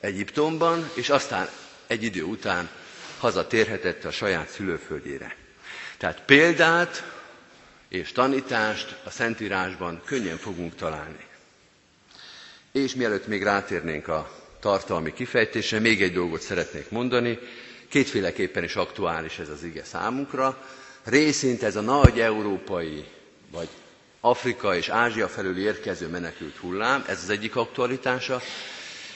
Egyiptomban, 0.00 0.90
és 0.94 1.08
aztán 1.10 1.48
egy 1.86 2.02
idő 2.02 2.22
után 2.22 2.68
hazatérhetett 3.18 4.04
a 4.04 4.10
saját 4.10 4.48
szülőföldjére. 4.48 5.36
Tehát 5.98 6.22
példát 6.24 7.04
és 7.88 8.12
tanítást 8.12 8.96
a 9.04 9.10
Szentírásban 9.10 10.02
könnyen 10.04 10.36
fogunk 10.36 10.74
találni. 10.74 11.26
És 12.72 12.94
mielőtt 12.94 13.26
még 13.26 13.42
rátérnénk 13.42 14.08
a 14.08 14.39
tartalmi 14.60 15.12
kifejtésre, 15.12 15.78
még 15.78 16.02
egy 16.02 16.12
dolgot 16.12 16.40
szeretnék 16.40 16.90
mondani. 16.90 17.38
Kétféleképpen 17.88 18.64
is 18.64 18.76
aktuális 18.76 19.38
ez 19.38 19.48
az 19.48 19.62
ige 19.64 19.84
számunkra. 19.84 20.62
Részint 21.04 21.62
ez 21.62 21.76
a 21.76 21.80
nagy 21.80 22.20
európai, 22.20 23.04
vagy 23.52 23.68
Afrika 24.20 24.76
és 24.76 24.88
Ázsia 24.88 25.28
felől 25.28 25.58
érkező 25.58 26.08
menekült 26.08 26.56
hullám, 26.56 27.04
ez 27.08 27.20
az 27.22 27.30
egyik 27.30 27.56
aktualitása, 27.56 28.40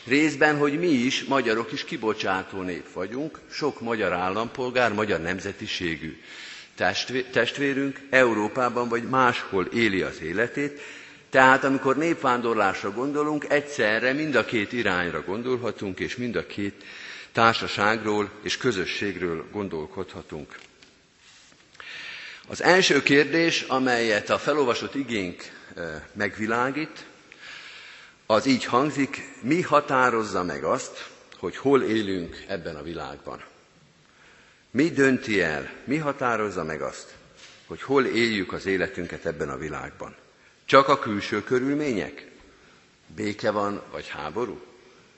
Részben, 0.07 0.57
hogy 0.59 0.79
mi 0.79 0.87
is, 0.89 1.25
magyarok 1.25 1.73
is 1.73 1.85
kibocsátó 1.85 2.61
nép 2.61 2.93
vagyunk, 2.93 3.41
sok 3.51 3.81
magyar 3.81 4.13
állampolgár, 4.13 4.93
magyar 4.93 5.21
nemzetiségű 5.21 6.17
testvérünk 7.33 8.01
Európában 8.11 8.89
vagy 8.89 9.03
máshol 9.03 9.65
éli 9.65 10.03
az 10.03 10.21
életét, 10.23 10.81
tehát 11.35 11.65
amikor 11.65 11.97
népvándorlásra 11.97 12.91
gondolunk, 12.91 13.45
egyszerre 13.49 14.13
mind 14.13 14.35
a 14.35 14.45
két 14.45 14.73
irányra 14.73 15.23
gondolhatunk, 15.23 16.01
és 16.01 16.17
mind 16.17 16.37
a 16.37 16.47
két 16.47 16.85
társaságról 17.33 18.31
és 18.43 18.57
közösségről 18.57 19.45
gondolkodhatunk. 19.53 20.59
Az 22.49 22.63
első 22.63 23.03
kérdés, 23.03 23.61
amelyet 23.63 24.31
a 24.31 24.39
felolvasott 24.39 24.95
igénk 24.95 25.43
megvilágít, 26.13 27.05
az 28.27 28.47
így 28.47 28.65
hangzik, 28.65 29.23
mi 29.41 29.63
határozza 29.63 30.43
meg 30.43 30.65
azt, 30.65 31.09
hogy 31.39 31.57
hol 31.57 31.83
élünk 31.83 32.45
ebben 32.49 32.77
a 32.77 32.83
világban. 32.83 33.43
Mi 34.71 34.91
dönti 34.91 35.41
el, 35.41 35.71
mi 35.85 35.97
határozza 35.97 36.65
meg 36.65 36.83
azt, 36.83 37.15
hogy 37.67 37.83
hol 37.83 38.05
éljük 38.05 38.53
az 38.53 38.67
életünket 38.67 39.27
ebben 39.27 39.49
a 39.49 39.57
világban? 39.57 40.23
Csak 40.65 40.89
a 40.89 40.99
külső 40.99 41.43
körülmények? 41.43 42.31
Béke 43.07 43.51
van, 43.51 43.83
vagy 43.91 44.09
háború? 44.09 44.61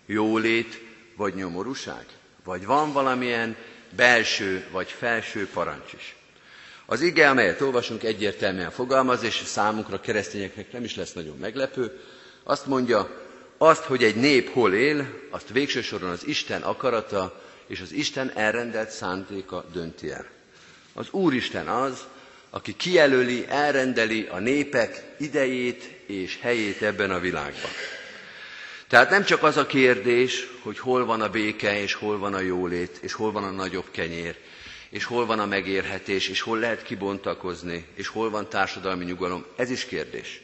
Jólét, 0.06 0.80
vagy 1.16 1.34
nyomorúság? 1.34 2.06
Vagy 2.44 2.66
van 2.66 2.92
valamilyen 2.92 3.56
belső 3.90 4.66
vagy 4.70 4.90
felső 4.90 5.48
parancs 5.48 5.92
is? 5.92 6.16
Az 6.86 7.00
ige, 7.00 7.30
amelyet 7.30 7.60
olvasunk, 7.60 8.02
egyértelműen 8.02 8.70
fogalmaz, 8.70 9.22
és 9.22 9.42
számunkra, 9.44 10.00
keresztényeknek 10.00 10.72
nem 10.72 10.84
is 10.84 10.96
lesz 10.96 11.12
nagyon 11.12 11.36
meglepő, 11.38 12.00
azt 12.42 12.66
mondja, 12.66 13.24
azt, 13.58 13.82
hogy 13.82 14.04
egy 14.04 14.16
nép 14.16 14.52
hol 14.52 14.74
él, 14.74 15.26
azt 15.30 15.48
végső 15.48 15.82
soron 15.82 16.10
az 16.10 16.26
Isten 16.26 16.62
akarata 16.62 17.42
és 17.66 17.80
az 17.80 17.92
Isten 17.92 18.30
elrendelt 18.34 18.90
szántéka 18.90 19.64
dönti 19.72 20.10
el. 20.10 20.26
Az 20.94 21.06
Úristen 21.10 21.68
az, 21.68 22.06
aki 22.50 22.76
kijelöli, 22.76 23.44
elrendeli 23.48 24.28
a 24.30 24.38
népek 24.38 25.02
idejét 25.18 25.82
és 26.06 26.38
helyét 26.40 26.82
ebben 26.82 27.10
a 27.10 27.18
világban. 27.18 27.70
Tehát 28.88 29.10
nem 29.10 29.24
csak 29.24 29.42
az 29.42 29.56
a 29.56 29.66
kérdés, 29.66 30.48
hogy 30.62 30.78
hol 30.78 31.04
van 31.04 31.20
a 31.20 31.28
béke, 31.30 31.80
és 31.80 31.94
hol 31.94 32.18
van 32.18 32.34
a 32.34 32.40
jólét, 32.40 32.98
és 33.02 33.12
hol 33.12 33.32
van 33.32 33.44
a 33.44 33.50
nagyobb 33.50 33.90
kenyér, 33.90 34.36
és 34.90 35.04
hol 35.04 35.26
van 35.26 35.38
a 35.38 35.46
megérhetés, 35.46 36.28
és 36.28 36.40
hol 36.40 36.58
lehet 36.58 36.82
kibontakozni, 36.82 37.86
és 37.94 38.06
hol 38.08 38.30
van 38.30 38.48
társadalmi 38.48 39.04
nyugalom. 39.04 39.44
Ez 39.56 39.70
is 39.70 39.84
kérdés. 39.84 40.40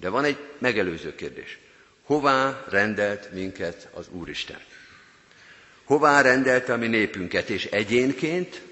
De 0.00 0.08
van 0.08 0.24
egy 0.24 0.36
megelőző 0.58 1.14
kérdés. 1.14 1.58
Hová 2.04 2.64
rendelt 2.68 3.32
minket 3.32 3.88
az 3.94 4.06
Úristen? 4.10 4.60
Hová 5.84 6.20
rendelte 6.20 6.72
a 6.72 6.76
mi 6.76 6.86
népünket, 6.86 7.48
és 7.50 7.64
egyénként, 7.64 8.62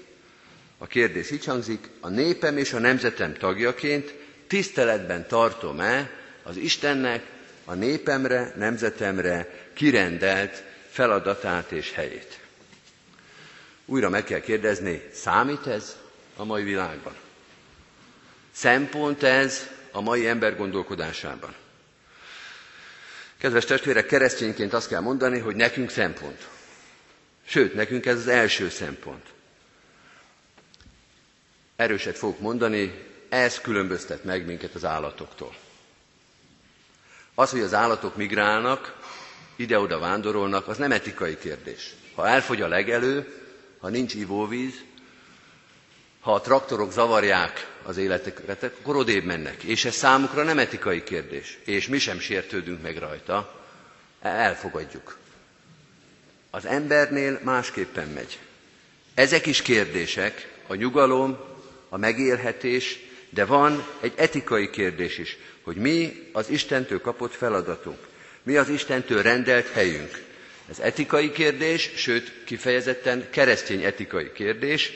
a 0.81 0.87
kérdés 0.87 1.31
így 1.31 1.45
hangzik, 1.45 1.89
a 1.99 2.09
népem 2.09 2.57
és 2.57 2.73
a 2.73 2.79
nemzetem 2.79 3.33
tagjaként 3.33 4.13
tiszteletben 4.47 5.27
tartom-e 5.27 6.09
az 6.43 6.57
Istennek 6.57 7.23
a 7.65 7.73
népemre, 7.73 8.53
nemzetemre 8.57 9.47
kirendelt 9.73 10.63
feladatát 10.89 11.71
és 11.71 11.91
helyét? 11.93 12.39
Újra 13.85 14.09
meg 14.09 14.23
kell 14.23 14.39
kérdezni, 14.39 15.01
számít 15.13 15.67
ez 15.67 15.97
a 16.35 16.43
mai 16.45 16.63
világban? 16.63 17.13
Szempont 18.51 19.23
ez 19.23 19.67
a 19.91 20.01
mai 20.01 20.27
ember 20.27 20.55
gondolkodásában? 20.57 21.55
Kedves 23.37 23.65
testvérek, 23.65 24.05
keresztényként 24.05 24.73
azt 24.73 24.87
kell 24.87 25.01
mondani, 25.01 25.39
hogy 25.39 25.55
nekünk 25.55 25.89
szempont. 25.89 26.47
Sőt, 27.45 27.73
nekünk 27.73 28.05
ez 28.05 28.17
az 28.17 28.27
első 28.27 28.69
szempont. 28.69 29.25
Erőset 31.81 32.17
fogok 32.17 32.39
mondani, 32.39 32.93
ez 33.29 33.61
különböztet 33.61 34.23
meg 34.23 34.45
minket 34.45 34.73
az 34.75 34.85
állatoktól. 34.85 35.55
Az, 37.35 37.49
hogy 37.51 37.59
az 37.59 37.73
állatok 37.73 38.15
migrálnak, 38.15 38.97
ide-oda 39.55 39.99
vándorolnak, 39.99 40.67
az 40.67 40.77
nem 40.77 40.91
etikai 40.91 41.37
kérdés. 41.37 41.93
Ha 42.15 42.27
elfogy 42.27 42.61
a 42.61 42.67
legelő, 42.67 43.41
ha 43.79 43.89
nincs 43.89 44.13
ivóvíz, 44.13 44.73
ha 46.19 46.33
a 46.33 46.41
traktorok 46.41 46.91
zavarják 46.91 47.67
az 47.83 47.97
életeket, 47.97 48.63
akkor 48.63 48.95
odébb 48.95 49.23
mennek. 49.23 49.63
És 49.63 49.85
ez 49.85 49.95
számukra 49.95 50.43
nem 50.43 50.59
etikai 50.59 51.03
kérdés. 51.03 51.59
És 51.65 51.87
mi 51.87 51.97
sem 51.99 52.19
sértődünk 52.19 52.81
meg 52.81 52.97
rajta. 52.97 53.61
Elfogadjuk. 54.21 55.17
Az 56.49 56.65
embernél 56.65 57.39
másképpen 57.43 58.07
megy. 58.07 58.39
Ezek 59.13 59.45
is 59.45 59.61
kérdések, 59.61 60.49
a 60.67 60.75
nyugalom, 60.75 61.49
a 61.93 61.97
megélhetés, 61.97 62.99
de 63.29 63.45
van 63.45 63.87
egy 64.01 64.13
etikai 64.15 64.69
kérdés 64.69 65.17
is, 65.17 65.37
hogy 65.61 65.75
mi 65.75 66.29
az 66.31 66.49
Istentől 66.49 67.01
kapott 67.01 67.33
feladatunk, 67.33 67.97
mi 68.43 68.55
az 68.55 68.69
Istentől 68.69 69.21
rendelt 69.21 69.67
helyünk. 69.69 70.23
Ez 70.69 70.79
etikai 70.79 71.31
kérdés, 71.31 71.91
sőt 71.95 72.31
kifejezetten 72.45 73.27
keresztény 73.29 73.83
etikai 73.83 74.31
kérdés, 74.31 74.91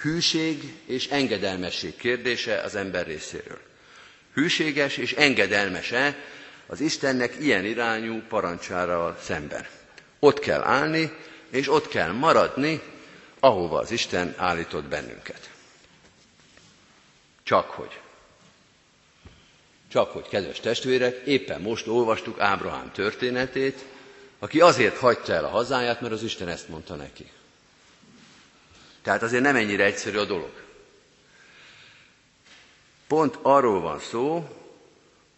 hűség 0.00 0.62
és 0.86 1.06
engedelmesség 1.06 1.96
kérdése 1.96 2.60
az 2.60 2.74
ember 2.74 3.06
részéről. 3.06 3.58
Hűséges 4.34 4.96
és 4.96 5.12
engedelmese 5.12 6.16
az 6.66 6.80
Istennek 6.80 7.34
ilyen 7.40 7.64
irányú 7.64 8.22
parancsára 8.28 9.18
szemben. 9.22 9.66
Ott 10.18 10.38
kell 10.38 10.62
állni, 10.62 11.12
és 11.50 11.68
ott 11.68 11.88
kell 11.88 12.12
maradni, 12.12 12.80
ahova 13.40 13.78
az 13.78 13.90
Isten 13.90 14.34
állított 14.36 14.84
bennünket. 14.84 15.51
Csak 17.52 17.70
hogy. 17.70 18.00
Csak 19.88 20.10
hogy, 20.10 20.28
kedves 20.28 20.60
testvérek, 20.60 21.26
éppen 21.26 21.60
most 21.60 21.86
olvastuk 21.86 22.40
Ábrahám 22.40 22.92
történetét, 22.92 23.84
aki 24.38 24.60
azért 24.60 24.96
hagyta 24.96 25.32
el 25.32 25.44
a 25.44 25.48
hazáját, 25.48 26.00
mert 26.00 26.12
az 26.12 26.22
Isten 26.22 26.48
ezt 26.48 26.68
mondta 26.68 26.94
neki. 26.94 27.30
Tehát 29.02 29.22
azért 29.22 29.42
nem 29.42 29.56
ennyire 29.56 29.84
egyszerű 29.84 30.18
a 30.18 30.24
dolog. 30.24 30.50
Pont 33.06 33.38
arról 33.42 33.80
van 33.80 33.98
szó, 33.98 34.56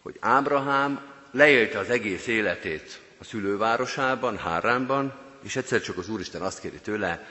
hogy 0.03 0.17
Ábrahám 0.21 1.01
leélte 1.31 1.79
az 1.79 1.91
egész 1.91 2.27
életét 2.27 3.01
a 3.19 3.25
szülővárosában, 3.25 4.39
Háránban, 4.39 5.15
és 5.43 5.57
egyszer 5.57 5.81
csak 5.81 5.99
az 5.99 6.09
Úristen 6.09 6.43
azt 6.43 6.61
kéri 6.61 6.81
tőle, 6.81 7.29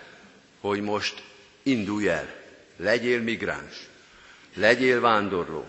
hogy 0.59 0.81
most 0.81 1.23
indulj 1.61 2.09
el, 2.09 2.33
legyél 2.77 3.21
migráns, 3.21 3.91
legyél 4.53 4.99
vándorló. 5.01 5.65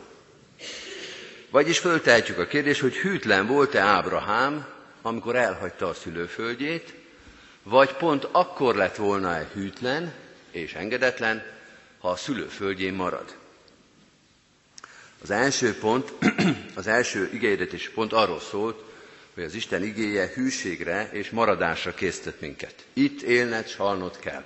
Vagyis 1.51 1.79
föltehetjük 1.79 2.39
a 2.39 2.47
kérdést, 2.47 2.81
hogy 2.81 2.97
hűtlen 2.97 3.47
volt-e 3.47 3.81
Ábrahám, 3.81 4.67
amikor 5.03 5.37
elhagyta 5.37 5.89
a 5.89 5.95
szülőföldjét, 5.95 6.95
vagy 7.63 7.93
pont 7.93 8.29
akkor 8.31 8.75
lett 8.75 8.97
volna-e 8.97 9.49
hűtlen 9.55 10.13
és 10.51 10.73
engedetlen, 10.75 11.43
ha 11.99 12.09
a 12.11 12.17
szülőföldjén 12.17 12.95
marad. 12.95 13.37
Az 15.23 15.31
első 15.31 15.75
pont, 15.79 16.13
az 16.75 16.87
első 16.87 17.31
igényedetés 17.33 17.89
pont 17.89 18.13
arról 18.13 18.41
szólt, 18.41 18.83
hogy 19.35 19.43
az 19.45 19.55
Isten 19.55 19.83
igéje 19.83 20.31
hűségre 20.35 21.09
és 21.13 21.31
maradásra 21.31 21.95
késztet 21.95 22.41
minket. 22.41 22.75
Itt 22.93 23.23
élned, 23.23 23.69
s 23.69 23.77
halnod 23.77 24.19
kell. 24.19 24.45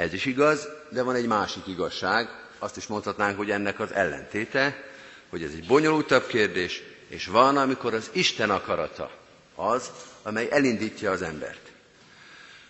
Ez 0.00 0.12
is 0.12 0.24
igaz, 0.24 0.68
de 0.90 1.02
van 1.02 1.14
egy 1.14 1.26
másik 1.26 1.66
igazság, 1.66 2.28
azt 2.58 2.76
is 2.76 2.86
mondhatnánk, 2.86 3.36
hogy 3.36 3.50
ennek 3.50 3.80
az 3.80 3.92
ellentéte, 3.92 4.82
hogy 5.28 5.42
ez 5.42 5.50
egy 5.52 5.66
bonyolultabb 5.66 6.26
kérdés, 6.26 6.82
és 7.08 7.26
van, 7.26 7.56
amikor 7.56 7.94
az 7.94 8.08
Isten 8.12 8.50
akarata 8.50 9.10
az, 9.54 9.90
amely 10.22 10.48
elindítja 10.50 11.10
az 11.10 11.22
embert. 11.22 11.70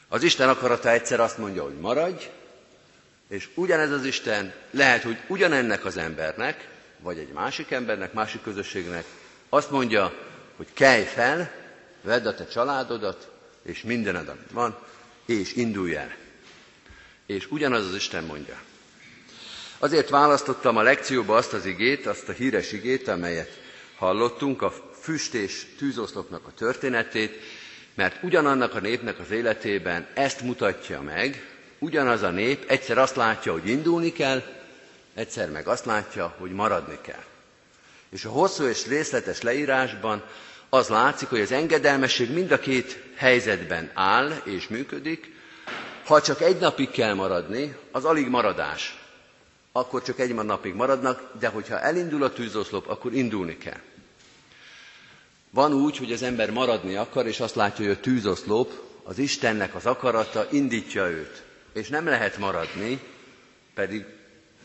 Az 0.08 0.22
Isten 0.22 0.48
akarata 0.48 0.90
egyszer 0.90 1.20
azt 1.20 1.38
mondja, 1.38 1.62
hogy 1.62 1.78
maradj, 1.80 2.24
és 3.28 3.48
ugyanez 3.54 3.90
az 3.90 4.04
Isten 4.04 4.52
lehet, 4.70 5.02
hogy 5.02 5.18
ugyanennek 5.26 5.84
az 5.84 5.96
embernek, 5.96 6.68
vagy 6.98 7.18
egy 7.18 7.32
másik 7.32 7.70
embernek, 7.70 8.12
másik 8.12 8.42
közösségnek 8.42 9.04
azt 9.48 9.70
mondja, 9.70 10.12
hogy 10.56 10.68
kelj 10.72 11.04
fel, 11.04 11.50
vedd 12.02 12.26
a 12.26 12.34
te 12.34 12.46
családodat, 12.46 13.30
és 13.62 13.82
mindened, 13.82 14.28
amit 14.28 14.50
van, 14.52 14.78
és 15.26 15.52
indulj 15.54 15.96
el. 15.96 16.19
És 17.30 17.50
ugyanaz 17.50 17.86
az 17.86 17.94
Isten 17.94 18.24
mondja. 18.24 18.60
Azért 19.78 20.08
választottam 20.08 20.76
a 20.76 20.82
lekcióba 20.82 21.36
azt 21.36 21.52
az 21.52 21.66
igét, 21.66 22.06
azt 22.06 22.28
a 22.28 22.32
híres 22.32 22.72
igét, 22.72 23.08
amelyet 23.08 23.60
hallottunk, 23.96 24.62
a 24.62 24.74
füst 25.00 25.34
és 25.34 25.66
tűzoszlopnak 25.78 26.46
a 26.46 26.52
történetét, 26.54 27.38
mert 27.94 28.22
ugyanannak 28.22 28.74
a 28.74 28.80
népnek 28.80 29.18
az 29.18 29.30
életében 29.30 30.06
ezt 30.14 30.40
mutatja 30.40 31.00
meg, 31.00 31.56
ugyanaz 31.78 32.22
a 32.22 32.30
nép 32.30 32.64
egyszer 32.70 32.98
azt 32.98 33.16
látja, 33.16 33.52
hogy 33.52 33.68
indulni 33.68 34.12
kell, 34.12 34.42
egyszer 35.14 35.50
meg 35.50 35.66
azt 35.68 35.84
látja, 35.84 36.34
hogy 36.38 36.50
maradni 36.52 36.98
kell. 37.02 37.24
És 38.08 38.24
a 38.24 38.30
hosszú 38.30 38.64
és 38.64 38.86
részletes 38.86 39.40
leírásban 39.42 40.24
az 40.68 40.88
látszik, 40.88 41.28
hogy 41.28 41.40
az 41.40 41.52
engedelmesség 41.52 42.32
mind 42.32 42.50
a 42.50 42.58
két 42.58 43.02
helyzetben 43.16 43.90
áll 43.94 44.42
és 44.44 44.68
működik. 44.68 45.38
Ha 46.10 46.20
csak 46.20 46.40
egy 46.40 46.58
napig 46.58 46.90
kell 46.90 47.14
maradni, 47.14 47.76
az 47.90 48.04
alig 48.04 48.28
maradás. 48.28 48.98
Akkor 49.72 50.02
csak 50.02 50.18
egy 50.18 50.34
napig 50.34 50.74
maradnak, 50.74 51.30
de 51.38 51.48
hogyha 51.48 51.80
elindul 51.80 52.22
a 52.22 52.32
tűzoszlop, 52.32 52.88
akkor 52.88 53.12
indulni 53.14 53.56
kell. 53.58 53.78
Van 55.50 55.72
úgy, 55.72 55.96
hogy 55.96 56.12
az 56.12 56.22
ember 56.22 56.50
maradni 56.50 56.94
akar, 56.94 57.26
és 57.26 57.40
azt 57.40 57.54
látja, 57.54 57.84
hogy 57.86 57.94
a 57.94 58.00
tűzoszlop, 58.00 58.72
az 59.02 59.18
Istennek 59.18 59.74
az 59.74 59.86
akarata 59.86 60.46
indítja 60.50 61.06
őt. 61.10 61.42
És 61.72 61.88
nem 61.88 62.06
lehet 62.06 62.38
maradni, 62.38 63.00
pedig 63.74 64.04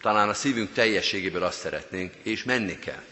talán 0.01 0.29
a 0.29 0.33
szívünk 0.33 0.71
teljességéből 0.73 1.43
azt 1.43 1.59
szeretnénk, 1.59 2.13
és 2.23 2.43
menni 2.43 2.79
kell. 2.79 3.03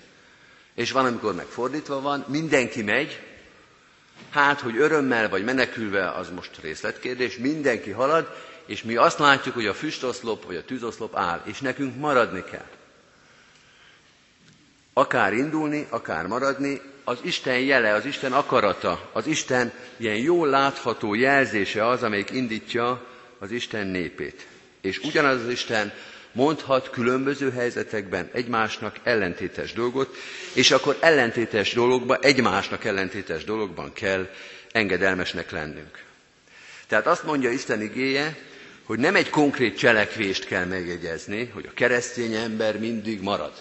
És 0.75 0.91
van, 0.91 1.05
amikor 1.05 1.33
megfordítva 1.35 2.01
van, 2.01 2.25
mindenki 2.27 2.81
megy, 2.81 3.32
hát, 4.29 4.59
hogy 4.59 4.77
örömmel 4.77 5.29
vagy 5.29 5.43
menekülve, 5.43 6.09
az 6.09 6.29
most 6.29 6.51
részletkérdés, 6.61 7.37
mindenki 7.37 7.91
halad, 7.91 8.35
és 8.65 8.83
mi 8.83 8.95
azt 8.95 9.19
látjuk, 9.19 9.55
hogy 9.55 9.65
a 9.65 9.73
füstoszlop 9.73 10.45
vagy 10.45 10.55
a 10.55 10.65
tűzoszlop 10.65 11.15
áll, 11.15 11.41
és 11.45 11.59
nekünk 11.59 11.95
maradni 11.95 12.43
kell. 12.51 12.67
Akár 14.93 15.33
indulni, 15.33 15.87
akár 15.89 16.27
maradni, 16.27 16.81
az 17.03 17.17
Isten 17.21 17.59
jele, 17.59 17.93
az 17.93 18.05
Isten 18.05 18.33
akarata, 18.33 19.09
az 19.13 19.27
Isten 19.27 19.71
ilyen 19.97 20.17
jól 20.17 20.47
látható 20.47 21.13
jelzése 21.13 21.87
az, 21.87 22.03
amelyik 22.03 22.29
indítja 22.29 23.05
az 23.39 23.51
Isten 23.51 23.87
népét. 23.87 24.47
És 24.81 24.97
ugyanaz 24.99 25.41
az 25.41 25.49
Isten 25.49 25.93
mondhat 26.33 26.89
különböző 26.89 27.51
helyzetekben 27.51 28.29
egymásnak 28.33 28.95
ellentétes 29.03 29.73
dolgot, 29.73 30.15
és 30.53 30.71
akkor 30.71 30.97
ellentétes 30.99 31.73
dologban, 31.73 32.17
egymásnak 32.21 32.83
ellentétes 32.83 33.43
dologban 33.43 33.93
kell 33.93 34.29
engedelmesnek 34.71 35.51
lennünk. 35.51 36.03
Tehát 36.87 37.07
azt 37.07 37.23
mondja 37.23 37.49
Isten 37.51 37.81
igéje, 37.81 38.37
hogy 38.83 38.99
nem 38.99 39.15
egy 39.15 39.29
konkrét 39.29 39.77
cselekvést 39.77 40.45
kell 40.45 40.65
megjegyezni, 40.65 41.45
hogy 41.53 41.65
a 41.69 41.73
keresztény 41.73 42.33
ember 42.33 42.79
mindig 42.79 43.21
marad, 43.21 43.53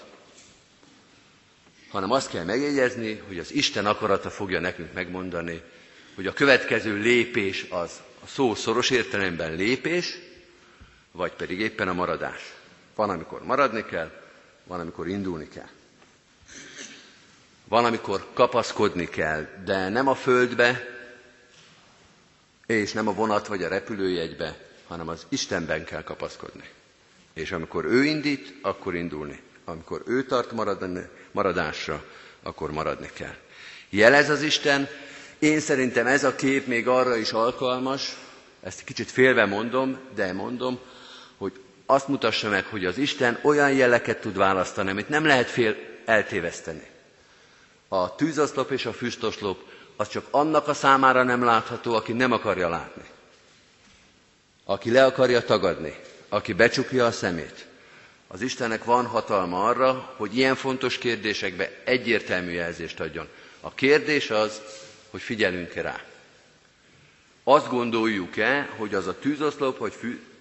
hanem 1.90 2.10
azt 2.10 2.30
kell 2.30 2.44
megjegyezni, 2.44 3.22
hogy 3.26 3.38
az 3.38 3.52
Isten 3.54 3.86
akarata 3.86 4.30
fogja 4.30 4.60
nekünk 4.60 4.92
megmondani, 4.92 5.60
hogy 6.14 6.26
a 6.26 6.32
következő 6.32 6.94
lépés 6.96 7.66
az 7.68 7.90
a 8.24 8.26
szó 8.26 8.54
szoros 8.54 8.90
értelemben 8.90 9.54
lépés, 9.54 10.18
vagy 11.12 11.32
pedig 11.32 11.60
éppen 11.60 11.88
a 11.88 11.92
maradás. 11.92 12.40
Van, 13.02 13.10
amikor 13.10 13.42
maradni 13.44 13.84
kell, 13.84 14.10
van, 14.64 14.80
amikor 14.80 15.08
indulni 15.08 15.48
kell. 15.48 15.68
Van, 17.64 17.84
amikor 17.84 18.26
kapaszkodni 18.32 19.08
kell, 19.08 19.46
de 19.64 19.88
nem 19.88 20.08
a 20.08 20.14
földbe, 20.14 20.80
és 22.66 22.92
nem 22.92 23.08
a 23.08 23.12
vonat 23.12 23.46
vagy 23.46 23.62
a 23.62 23.68
repülőjegybe, 23.68 24.56
hanem 24.86 25.08
az 25.08 25.26
Istenben 25.28 25.84
kell 25.84 26.02
kapaszkodni. 26.02 26.68
És 27.32 27.52
amikor 27.52 27.84
ő 27.84 28.04
indít, 28.04 28.54
akkor 28.60 28.94
indulni. 28.94 29.40
Amikor 29.64 30.02
ő 30.06 30.24
tart 30.24 30.52
maradni, 30.52 31.08
maradásra, 31.32 32.04
akkor 32.42 32.70
maradni 32.72 33.10
kell. 33.14 33.34
Jelez 33.90 34.28
az 34.30 34.42
Isten, 34.42 34.88
én 35.38 35.60
szerintem 35.60 36.06
ez 36.06 36.24
a 36.24 36.34
kép 36.34 36.66
még 36.66 36.88
arra 36.88 37.16
is 37.16 37.32
alkalmas, 37.32 38.16
ezt 38.60 38.84
kicsit 38.84 39.10
félve 39.10 39.44
mondom, 39.46 39.98
de 40.14 40.32
mondom, 40.32 40.78
azt 41.86 42.08
mutassa 42.08 42.48
meg, 42.48 42.64
hogy 42.64 42.84
az 42.84 42.98
Isten 42.98 43.38
olyan 43.42 43.72
jeleket 43.72 44.20
tud 44.20 44.36
választani, 44.36 44.90
amit 44.90 45.08
nem 45.08 45.24
lehet 45.24 45.50
fél 45.50 45.76
eltéveszteni. 46.04 46.86
A 47.88 48.14
tűzoszlop 48.14 48.70
és 48.70 48.86
a 48.86 48.92
füstoszlop 48.92 49.60
az 49.96 50.08
csak 50.08 50.26
annak 50.30 50.68
a 50.68 50.74
számára 50.74 51.22
nem 51.22 51.44
látható, 51.44 51.94
aki 51.94 52.12
nem 52.12 52.32
akarja 52.32 52.68
látni. 52.68 53.04
Aki 54.64 54.90
le 54.90 55.04
akarja 55.04 55.44
tagadni, 55.44 55.94
aki 56.28 56.52
becsukja 56.52 57.06
a 57.06 57.12
szemét. 57.12 57.66
Az 58.26 58.40
Istennek 58.40 58.84
van 58.84 59.06
hatalma 59.06 59.64
arra, 59.64 60.14
hogy 60.16 60.36
ilyen 60.36 60.54
fontos 60.56 60.98
kérdésekbe 60.98 61.70
egyértelmű 61.84 62.50
jelzést 62.50 63.00
adjon. 63.00 63.28
A 63.60 63.74
kérdés 63.74 64.30
az, 64.30 64.60
hogy 65.10 65.20
figyelünk-e 65.20 65.82
rá. 65.82 66.00
Azt 67.44 67.68
gondoljuk-e, 67.68 68.68
hogy 68.76 68.94
az 68.94 69.06
a 69.06 69.18
tűzoszlop, 69.18 69.78
vagy 69.78 69.94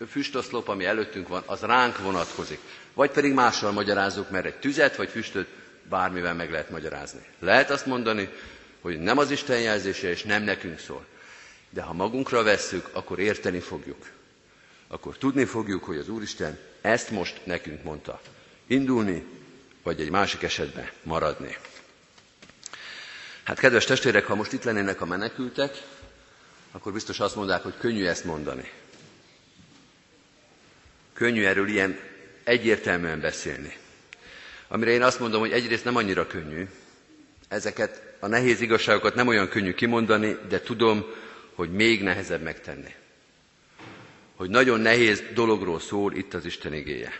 füstoszlop, 0.10 0.68
ami 0.68 0.86
előttünk 0.86 1.28
van, 1.28 1.44
az 1.46 1.62
ránk 1.62 1.98
vonatkozik. 1.98 2.60
Vagy 2.94 3.12
pedig 3.12 3.34
mással 3.34 3.72
magyarázzuk, 3.72 4.30
mert 4.30 4.46
egy 4.46 4.56
tüzet 4.56 4.96
vagy 4.96 5.10
füstöt 5.10 5.48
bármivel 5.90 6.34
meg 6.34 6.52
lehet 6.52 6.70
magyarázni. 6.70 7.22
Lehet 7.40 7.70
azt 7.70 7.86
mondani, 7.86 8.30
hogy 8.82 9.00
nem 9.00 9.18
az 9.18 9.32
Isten 9.32 9.60
jelzése, 9.60 10.10
és 10.10 10.24
nem 10.24 10.44
nekünk 10.44 10.80
szól. 10.80 11.06
De 11.70 11.82
ha 11.82 11.94
magunkra 11.94 12.44
vesszük, 12.44 12.90
akkor 12.92 13.20
érteni 13.20 13.60
fogjuk. 13.60 14.10
Akkor 14.88 15.18
tudni 15.18 15.46
fogjuk, 15.46 15.84
hogy 15.84 15.98
az 15.98 16.10
Úristen 16.10 16.60
ezt 16.82 17.10
most 17.10 17.42
nekünk 17.44 17.84
mondta. 17.84 18.22
Indulni, 18.68 19.24
vagy 19.84 20.02
egy 20.02 20.10
másik 20.10 20.44
esetben 20.44 20.90
maradni. 21.04 21.58
Hát 23.44 23.60
kedves 23.60 23.86
testvérek, 23.86 24.26
ha 24.26 24.36
most 24.36 24.54
itt 24.54 24.64
lennének 24.64 25.02
a 25.02 25.06
menekültek, 25.06 25.82
akkor 26.72 26.94
biztos 26.94 27.20
azt 27.20 27.36
mondják, 27.36 27.64
hogy 27.64 27.78
könnyű 27.78 28.06
ezt 28.06 28.24
mondani. 28.24 28.70
Könnyű 31.14 31.44
erről 31.44 31.68
ilyen 31.68 32.00
egyértelműen 32.44 33.22
beszélni. 33.22 33.78
Amire 34.68 34.92
én 34.92 35.02
azt 35.04 35.20
mondom, 35.20 35.40
hogy 35.40 35.52
egyrészt 35.52 35.84
nem 35.84 35.96
annyira 35.96 36.28
könnyű, 36.28 36.68
ezeket 37.48 38.02
a 38.20 38.28
nehéz 38.28 38.62
igazságokat 38.62 39.16
nem 39.16 39.28
olyan 39.28 39.50
könnyű 39.50 39.74
kimondani, 39.74 40.38
de 40.50 40.62
tudom, 40.62 41.06
hogy 41.54 41.72
még 41.72 42.04
nehezebb 42.04 42.42
megtenni. 42.42 42.94
Hogy 44.36 44.50
nagyon 44.50 44.80
nehéz 44.80 45.24
dologról 45.34 45.80
szól 45.80 46.14
itt 46.14 46.34
az 46.34 46.46
Isten 46.46 46.74
igéje. 46.74 47.20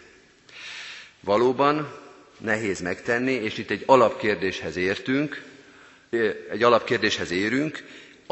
Valóban 1.20 2.00
nehéz 2.38 2.82
megtenni, 2.82 3.32
és 3.32 3.58
itt 3.58 3.70
egy 3.70 3.84
alapkérdéshez 3.86 4.76
értünk, 4.76 5.44
egy 6.52 6.64
alapkérdéshez 6.64 7.32
érünk, 7.32 7.84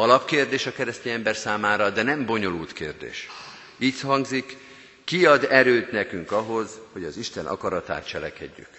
alapkérdés 0.01 0.65
a 0.65 0.71
keresztény 0.71 1.13
ember 1.13 1.35
számára, 1.35 1.89
de 1.89 2.03
nem 2.03 2.25
bonyolult 2.25 2.73
kérdés. 2.73 3.27
Így 3.77 4.01
hangzik, 4.01 4.57
ki 5.03 5.25
ad 5.25 5.47
erőt 5.49 5.91
nekünk 5.91 6.31
ahhoz, 6.31 6.79
hogy 6.91 7.03
az 7.03 7.17
Isten 7.17 7.45
akaratát 7.45 8.07
cselekedjük? 8.07 8.69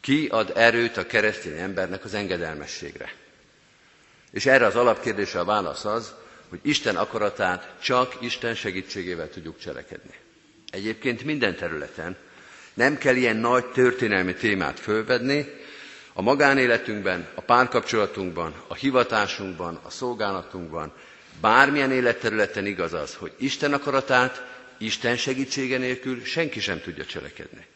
Ki 0.00 0.26
ad 0.30 0.52
erőt 0.54 0.96
a 0.96 1.06
keresztény 1.06 1.58
embernek 1.58 2.04
az 2.04 2.14
engedelmességre? 2.14 3.12
És 4.30 4.46
erre 4.46 4.66
az 4.66 4.76
alapkérdésre 4.76 5.40
a 5.40 5.44
válasz 5.44 5.84
az, 5.84 6.14
hogy 6.48 6.58
Isten 6.62 6.96
akaratát 6.96 7.74
csak 7.82 8.16
Isten 8.20 8.54
segítségével 8.54 9.30
tudjuk 9.30 9.58
cselekedni. 9.58 10.14
Egyébként 10.70 11.24
minden 11.24 11.56
területen 11.56 12.16
nem 12.74 12.98
kell 12.98 13.14
ilyen 13.14 13.36
nagy 13.36 13.64
történelmi 13.66 14.34
témát 14.34 14.80
fölvedni, 14.80 15.59
a 16.20 16.22
magánéletünkben, 16.22 17.28
a 17.34 17.40
párkapcsolatunkban, 17.40 18.54
a 18.68 18.74
hivatásunkban, 18.74 19.80
a 19.82 19.90
szolgálatunkban, 19.90 20.92
bármilyen 21.40 21.92
életterületen 21.92 22.66
igaz 22.66 22.92
az, 22.92 23.14
hogy 23.14 23.32
Isten 23.38 23.72
akaratát 23.72 24.46
Isten 24.78 25.16
segítsége 25.16 25.78
nélkül 25.78 26.24
senki 26.24 26.60
sem 26.60 26.80
tudja 26.80 27.04
cselekedni. 27.04 27.66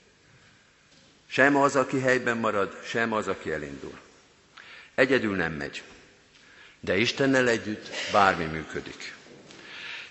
Sem 1.26 1.56
az, 1.56 1.76
aki 1.76 2.00
helyben 2.00 2.36
marad, 2.36 2.78
sem 2.86 3.12
az, 3.12 3.28
aki 3.28 3.52
elindul. 3.52 3.98
Egyedül 4.94 5.36
nem 5.36 5.52
megy. 5.52 5.82
De 6.80 6.96
Istennel 6.96 7.48
együtt 7.48 7.88
bármi 8.12 8.44
működik. 8.44 9.14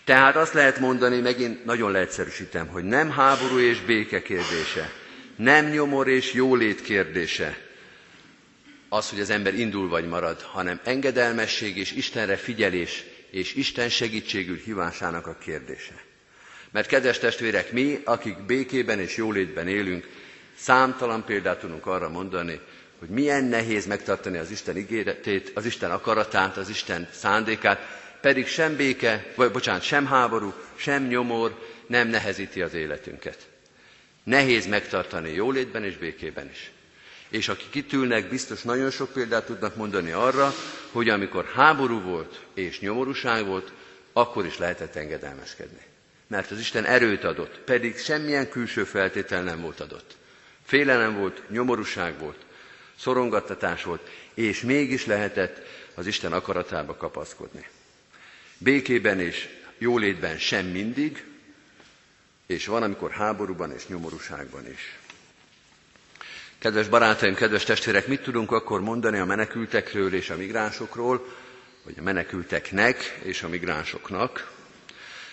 Tehát 0.03 0.35
azt 0.35 0.53
lehet 0.53 0.79
mondani, 0.79 1.19
megint 1.19 1.65
nagyon 1.65 1.91
leegyszerűsítem, 1.91 2.67
hogy 2.67 2.83
nem 2.83 3.11
háború 3.11 3.59
és 3.59 3.81
béke 3.81 4.21
kérdése, 4.21 4.91
nem 5.35 5.65
nyomor 5.65 6.07
és 6.07 6.33
jólét 6.33 6.81
kérdése, 6.81 7.71
az, 8.93 9.09
hogy 9.09 9.19
az 9.19 9.29
ember 9.29 9.53
indul 9.53 9.89
vagy 9.89 10.07
marad, 10.07 10.41
hanem 10.41 10.79
engedelmesség 10.83 11.77
és 11.77 11.91
Istenre 11.91 12.35
figyelés 12.35 13.03
és 13.31 13.53
Isten 13.53 13.89
segítségül 13.89 14.57
hívásának 14.57 15.27
a 15.27 15.37
kérdése. 15.37 15.93
Mert 16.71 16.87
kedves 16.87 17.19
testvérek, 17.19 17.71
mi, 17.71 18.01
akik 18.03 18.37
békében 18.45 18.99
és 18.99 19.15
jólétben 19.17 19.67
élünk, 19.67 20.07
számtalan 20.55 21.23
példát 21.25 21.59
tudunk 21.59 21.85
arra 21.85 22.09
mondani, 22.09 22.59
hogy 22.99 23.09
milyen 23.09 23.43
nehéz 23.43 23.85
megtartani 23.85 24.37
az 24.37 24.51
Isten 24.51 24.77
ígéretét, 24.77 25.51
az 25.53 25.65
Isten 25.65 25.91
akaratát, 25.91 26.57
az 26.57 26.69
Isten 26.69 27.07
szándékát, 27.11 27.79
pedig 28.21 28.47
sem 28.47 28.75
béke, 28.75 29.31
vagy 29.35 29.51
bocsánat, 29.51 29.81
sem 29.83 30.05
háború, 30.05 30.53
sem 30.75 31.07
nyomor 31.07 31.67
nem 31.87 32.07
nehezíti 32.07 32.61
az 32.61 32.73
életünket. 32.73 33.37
Nehéz 34.23 34.67
megtartani 34.67 35.33
jólétben 35.33 35.83
és 35.83 35.97
békében 35.97 36.49
is. 36.51 36.72
És 37.33 37.47
akik 37.47 37.75
itt 37.75 37.93
ülnek, 37.93 38.29
biztos 38.29 38.61
nagyon 38.61 38.91
sok 38.91 39.13
példát 39.13 39.45
tudnak 39.45 39.75
mondani 39.75 40.11
arra, 40.11 40.53
hogy 40.91 41.09
amikor 41.09 41.45
háború 41.45 42.01
volt 42.01 42.39
és 42.53 42.79
nyomorúság 42.79 43.45
volt, 43.45 43.71
akkor 44.11 44.45
is 44.45 44.57
lehetett 44.57 44.95
engedelmeskedni. 44.95 45.81
Mert 46.27 46.51
az 46.51 46.59
Isten 46.59 46.85
erőt 46.85 47.23
adott, 47.23 47.59
pedig 47.59 47.97
semmilyen 47.97 48.49
külső 48.49 48.83
feltétel 48.83 49.43
nem 49.43 49.61
volt 49.61 49.79
adott. 49.79 50.15
Félelem 50.63 51.17
volt, 51.17 51.49
nyomorúság 51.49 52.19
volt, 52.19 52.45
szorongattatás 52.99 53.83
volt, 53.83 54.09
és 54.33 54.61
mégis 54.61 55.05
lehetett 55.05 55.61
az 55.93 56.07
Isten 56.07 56.33
akaratába 56.33 56.95
kapaszkodni. 56.95 57.67
Békében 58.57 59.19
és 59.19 59.47
jólétben 59.77 60.37
sem 60.37 60.65
mindig, 60.65 61.25
és 62.45 62.65
van, 62.65 62.83
amikor 62.83 63.11
háborúban 63.11 63.71
és 63.71 63.87
nyomorúságban 63.87 64.67
is. 64.71 64.97
Kedves 66.63 66.87
barátaim, 66.87 67.35
kedves 67.35 67.63
testvérek, 67.63 68.07
mit 68.07 68.21
tudunk 68.21 68.51
akkor 68.51 68.81
mondani 68.81 69.19
a 69.19 69.25
menekültekről 69.25 70.13
és 70.13 70.29
a 70.29 70.35
migránsokról, 70.35 71.35
vagy 71.83 71.95
a 71.97 72.01
menekülteknek 72.01 73.19
és 73.23 73.43
a 73.43 73.47
migránsoknak? 73.47 74.51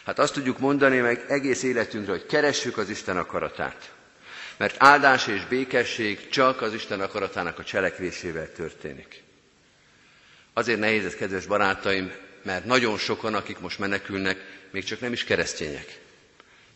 Hát 0.04 0.18
azt 0.18 0.32
tudjuk 0.32 0.58
mondani 0.58 0.98
meg 0.98 1.24
egész 1.28 1.62
életünkre, 1.62 2.12
hogy 2.12 2.26
keressük 2.26 2.78
az 2.78 2.90
Isten 2.90 3.16
akaratát. 3.16 3.92
Mert 4.56 4.74
áldás 4.78 5.26
és 5.26 5.46
békesség 5.46 6.28
csak 6.28 6.62
az 6.62 6.74
Isten 6.74 7.00
akaratának 7.00 7.58
a 7.58 7.64
cselekvésével 7.64 8.52
történik. 8.52 9.22
Azért 10.52 10.78
nehéz 10.78 11.04
ez, 11.04 11.14
kedves 11.14 11.46
barátaim, 11.46 12.12
mert 12.42 12.64
nagyon 12.64 12.98
sokan, 12.98 13.34
akik 13.34 13.58
most 13.58 13.78
menekülnek, 13.78 14.38
még 14.70 14.84
csak 14.84 15.00
nem 15.00 15.12
is 15.12 15.24
keresztények. 15.24 15.98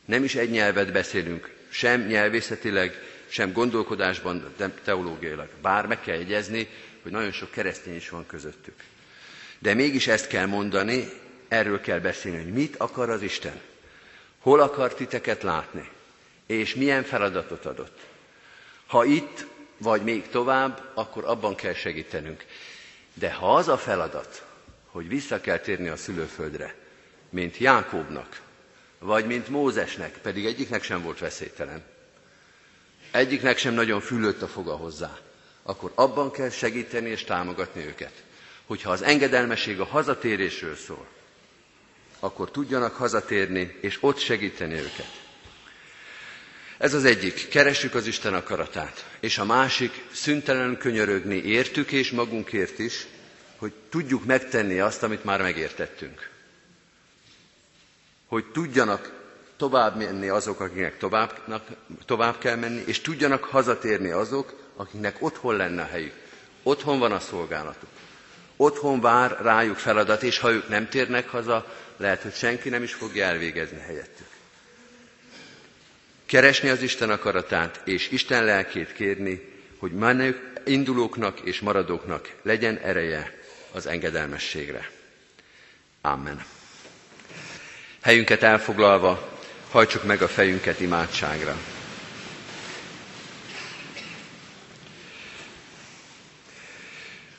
Nem 0.05 0.25
is 0.25 0.35
egy 0.35 0.51
nyelvet 0.51 0.93
beszélünk, 0.93 1.51
sem 1.69 2.07
nyelvészetileg, 2.07 3.13
sem 3.29 3.53
gondolkodásban, 3.53 4.55
de 4.57 4.71
teológiailag. 4.85 5.49
Bár 5.63 5.87
meg 5.87 6.01
kell 6.01 6.17
jegyezni, 6.17 6.69
hogy 7.03 7.13
nagyon 7.13 7.33
sok 7.33 7.51
keresztény 7.51 7.95
is 7.97 8.09
van 8.09 8.27
közöttük. 8.27 8.75
De 9.59 9.75
mégis 9.75 10.07
ezt 10.07 10.27
kell 10.27 10.47
mondani, 10.47 11.09
erről 11.49 11.81
kell 11.81 11.99
beszélni, 11.99 12.43
hogy 12.43 12.53
mit 12.53 12.77
akar 12.77 13.11
az 13.11 13.23
Isten. 13.23 13.61
Hol 14.39 14.61
akar 14.61 14.95
titeket 14.95 15.43
látni, 15.43 15.89
és 16.47 16.75
milyen 16.75 17.03
feladatot 17.03 17.67
adott. 17.67 17.99
Ha 18.87 19.05
itt, 19.05 19.47
vagy 19.79 20.03
még 20.03 20.29
tovább, 20.29 20.91
akkor 20.95 21.25
abban 21.25 21.55
kell 21.55 21.75
segítenünk. 21.75 22.45
De 23.15 23.33
ha 23.33 23.55
az 23.55 23.69
a 23.69 23.79
feladat, 23.79 24.45
hogy 24.87 25.09
vissza 25.09 25.41
kell 25.41 25.59
térni 25.59 25.89
a 25.89 25.97
szülőföldre, 25.97 26.75
mint 27.31 27.57
Jákóbnak, 27.59 28.41
vagy 28.99 29.27
mint 29.27 29.49
Mózesnek, 29.49 30.19
pedig 30.23 30.47
egyiknek 30.47 30.83
sem 30.83 31.03
volt 31.03 31.19
veszélytelen, 31.19 31.83
egyiknek 33.15 33.59
sem 33.59 33.75
nagyon 33.75 34.01
fülött 34.01 34.43
a 34.43 34.49
foga 34.49 34.77
hozzá, 34.77 35.19
akkor 35.63 35.93
abban 35.95 36.31
kell 36.31 36.51
segíteni 36.51 37.11
és 37.11 37.25
támogatni 37.25 37.87
őket, 37.87 38.23
hogyha 38.67 38.91
az 38.91 39.03
engedelmeség 39.03 39.81
a 39.81 39.85
hazatérésről 39.85 40.77
szól, 40.77 41.07
akkor 42.21 42.51
tudjanak 42.51 42.95
hazatérni, 42.95 43.79
és 43.81 43.99
ott 44.01 44.19
segíteni 44.19 44.75
őket. 44.75 45.23
Ez 46.79 46.95
az 46.95 47.05
egyik, 47.05 47.49
keressük 47.49 47.95
az 47.95 48.07
Isten 48.07 48.35
akaratát, 48.35 49.05
és 49.21 49.39
a 49.39 49.45
másik, 49.45 50.05
szüntelen 50.13 50.79
könyörögni 50.79 51.37
értük 51.37 51.93
és 51.93 52.11
magunkért 52.11 52.79
is, 52.79 53.07
hogy 53.57 53.73
tudjuk 53.89 54.25
megtenni 54.25 54.79
azt, 54.79 55.03
amit 55.03 55.25
már 55.25 55.43
megértettünk. 55.43 56.31
Hogy 58.27 58.45
tudjanak 58.53 59.14
tovább 59.57 59.97
menni 59.97 60.29
azok, 60.29 60.61
akiknek 60.61 60.99
tovább, 60.99 61.61
tovább 62.07 62.39
kell 62.39 62.57
menni, 62.57 62.83
és 62.87 63.01
tudjanak 63.01 63.45
hazatérni 63.45 64.11
azok, 64.11 64.55
akiknek 64.77 65.17
otthon 65.21 65.57
lenne 65.57 65.83
a 65.83 65.87
helyük. 65.87 66.15
Otthon 66.63 66.99
van 66.99 67.13
a 67.13 67.21
szolgálatuk. 67.21 67.89
Otthon 68.57 69.01
vár 69.01 69.39
rájuk 69.43 69.77
feladat, 69.77 70.23
és 70.23 70.39
ha 70.39 70.51
ők 70.51 70.69
nem 70.69 70.89
térnek 70.89 71.29
haza, 71.29 71.67
lehet, 71.97 72.23
hogy 72.23 72.35
senki 72.35 72.69
nem 72.69 72.83
is 72.83 72.95
fogja 72.95 73.25
elvégezni 73.25 73.79
helyettük. 73.79 74.27
Keresni 76.27 76.69
az 76.69 76.83
Isten 76.83 77.11
akaratát, 77.11 77.81
és 77.85 78.11
Isten 78.11 78.45
lelkét 78.45 78.93
kérni, 78.93 79.53
hogy 79.79 79.93
menők, 79.93 80.53
indulóknak 80.65 81.41
és 81.41 81.61
maradóknak 81.61 82.31
legyen 82.43 82.79
ereje 82.79 83.39
az 83.73 83.87
engedelmességre. 83.87 84.91
Amen. 86.01 86.45
Helyünket 88.03 88.43
elfoglalva 88.43 89.34
hajtsuk 89.75 90.05
meg 90.05 90.23
a 90.23 90.29
fejünket 90.29 90.81
imádságra. 90.81 91.57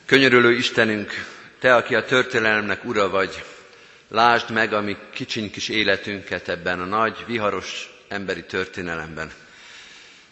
Könyörülő 0.05 0.51
Istenünk, 0.51 1.25
Te, 1.59 1.75
aki 1.75 1.95
a 1.95 2.05
történelemnek 2.05 2.85
ura 2.85 3.09
vagy, 3.09 3.43
lásd 4.07 4.51
meg 4.51 4.73
a 4.73 4.81
mi 4.81 4.97
kicsiny 5.13 5.51
kis 5.51 5.69
életünket 5.69 6.49
ebben 6.49 6.81
a 6.81 6.85
nagy, 6.85 7.23
viharos 7.27 7.89
emberi 8.07 8.43
történelemben. 8.43 9.31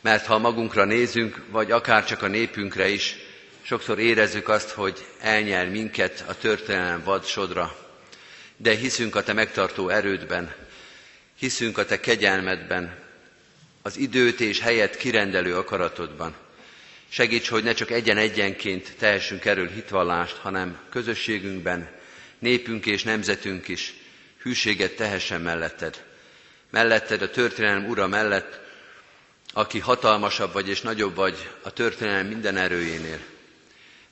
Mert 0.02 0.26
ha 0.26 0.38
magunkra 0.38 0.86
nézünk, 0.86 1.38
vagy 1.50 1.72
akár 1.72 2.06
csak 2.06 2.22
a 2.22 2.28
népünkre 2.28 2.88
is, 2.88 3.16
sokszor 3.62 4.00
érezzük 4.00 4.50
azt, 4.50 4.70
hogy 4.70 5.06
elnyel 5.20 5.66
minket 5.70 6.24
a 6.28 6.38
történelem 6.38 7.04
vad 7.04 7.26
sodra, 7.26 7.76
de 8.58 8.76
hiszünk 8.76 9.16
a 9.16 9.24
Te 9.24 9.34
megtartó 9.34 9.90
erődben, 9.90 10.54
hiszünk 11.44 11.78
a 11.78 11.86
Te 11.86 12.00
kegyelmedben, 12.00 12.96
az 13.82 13.98
időt 13.98 14.40
és 14.40 14.60
helyet 14.60 14.98
kirendelő 14.98 15.56
akaratodban. 15.56 16.36
Segíts, 17.10 17.50
hogy 17.50 17.64
ne 17.64 17.74
csak 17.74 17.92
egyen-egyenként 17.92 18.94
tehessünk 18.98 19.46
erről 19.46 19.68
hitvallást, 19.68 20.36
hanem 20.36 20.78
közösségünkben, 20.90 21.90
népünk 22.40 22.86
és 22.86 23.04
nemzetünk 23.04 23.68
is 23.68 23.94
hűséget 24.42 24.96
tehessen 24.96 25.42
melletted. 25.42 26.04
Melletted 26.70 27.22
a 27.22 27.30
történelem 27.30 27.90
ura 27.90 28.08
mellett, 28.08 28.60
aki 29.54 29.80
hatalmasabb 29.80 30.54
vagy 30.54 30.70
és 30.70 30.82
nagyobb 30.82 31.16
vagy 31.16 31.50
a 31.62 31.72
történelem 31.72 32.28
minden 32.28 32.58
erőjénél. 32.58 33.20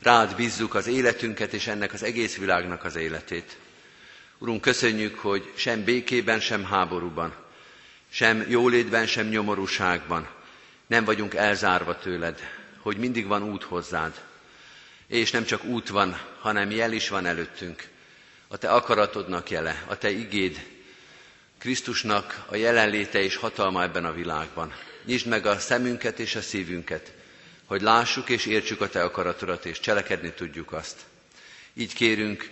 Rád 0.02 0.36
bízzuk 0.36 0.76
az 0.76 0.88
életünket 0.88 1.54
és 1.54 1.68
ennek 1.68 1.94
az 1.94 2.04
egész 2.04 2.38
világnak 2.38 2.84
az 2.84 2.96
életét. 2.96 3.58
Urunk, 4.42 4.62
köszönjük, 4.62 5.20
hogy 5.20 5.52
sem 5.56 5.84
békében, 5.84 6.40
sem 6.40 6.66
háborúban, 6.66 7.36
sem 8.10 8.46
jólétben, 8.50 9.08
sem 9.08 9.28
nyomorúságban 9.28 10.30
nem 10.88 11.06
vagyunk 11.06 11.34
elzárva 11.34 11.98
tőled, 11.98 12.40
hogy 12.80 12.98
mindig 12.98 13.28
van 13.28 13.44
út 13.44 13.64
hozzád. 13.64 14.22
És 15.08 15.32
nem 15.32 15.44
csak 15.44 15.64
út 15.64 15.90
van, 15.90 16.20
hanem 16.40 16.72
jel 16.72 16.92
is 16.92 17.10
van 17.10 17.26
előttünk. 17.26 17.88
A 18.48 18.58
te 18.58 18.72
akaratodnak 18.72 19.50
jele, 19.50 19.84
a 19.88 19.98
te 19.98 20.10
igéd, 20.10 20.68
Krisztusnak 21.58 22.46
a 22.50 22.56
jelenléte 22.56 23.22
és 23.22 23.36
hatalma 23.36 23.84
ebben 23.84 24.06
a 24.06 24.14
világban. 24.14 24.74
Nyisd 25.06 25.28
meg 25.28 25.46
a 25.46 25.60
szemünket 25.60 26.20
és 26.20 26.36
a 26.36 26.42
szívünket, 26.42 27.14
hogy 27.66 27.82
lássuk 27.82 28.30
és 28.30 28.46
értsük 28.46 28.82
a 28.82 28.90
Te 28.90 29.04
akaratodat, 29.04 29.66
és 29.66 29.80
cselekedni 29.80 30.34
tudjuk 30.34 30.72
azt. 30.72 31.00
Így 31.74 31.94
kérünk, 31.94 32.50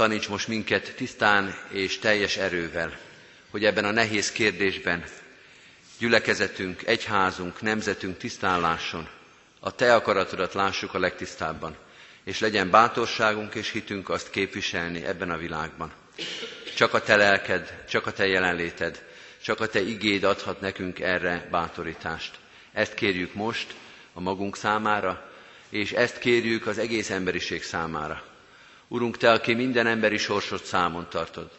taníts 0.00 0.28
most 0.28 0.48
minket 0.48 0.92
tisztán 0.96 1.54
és 1.70 1.98
teljes 1.98 2.36
erővel, 2.36 2.98
hogy 3.50 3.64
ebben 3.64 3.84
a 3.84 3.90
nehéz 3.90 4.32
kérdésben 4.32 5.04
gyülekezetünk, 5.98 6.86
egyházunk, 6.86 7.60
nemzetünk 7.60 8.16
tisztán 8.18 8.60
lásson, 8.60 9.08
a 9.60 9.74
Te 9.74 9.94
akaratodat 9.94 10.54
lássuk 10.54 10.94
a 10.94 10.98
legtisztábban, 10.98 11.76
és 12.24 12.38
legyen 12.40 12.70
bátorságunk 12.70 13.54
és 13.54 13.70
hitünk 13.70 14.08
azt 14.08 14.30
képviselni 14.30 15.04
ebben 15.04 15.30
a 15.30 15.36
világban. 15.36 15.92
Csak 16.76 16.94
a 16.94 17.00
Te 17.02 17.16
lelked, 17.16 17.84
csak 17.88 18.06
a 18.06 18.12
Te 18.12 18.26
jelenléted, 18.26 19.02
csak 19.42 19.60
a 19.60 19.66
Te 19.68 19.80
igéd 19.80 20.24
adhat 20.24 20.60
nekünk 20.60 21.00
erre 21.00 21.48
bátorítást. 21.50 22.38
Ezt 22.72 22.94
kérjük 22.94 23.34
most 23.34 23.74
a 24.12 24.20
magunk 24.20 24.56
számára, 24.56 25.30
és 25.68 25.92
ezt 25.92 26.18
kérjük 26.18 26.66
az 26.66 26.78
egész 26.78 27.10
emberiség 27.10 27.62
számára. 27.62 28.29
Urunk, 28.92 29.16
Te, 29.16 29.30
aki 29.30 29.54
minden 29.54 29.86
emberi 29.86 30.16
sorsot 30.18 30.64
számon, 30.64 31.06
tartod, 31.10 31.50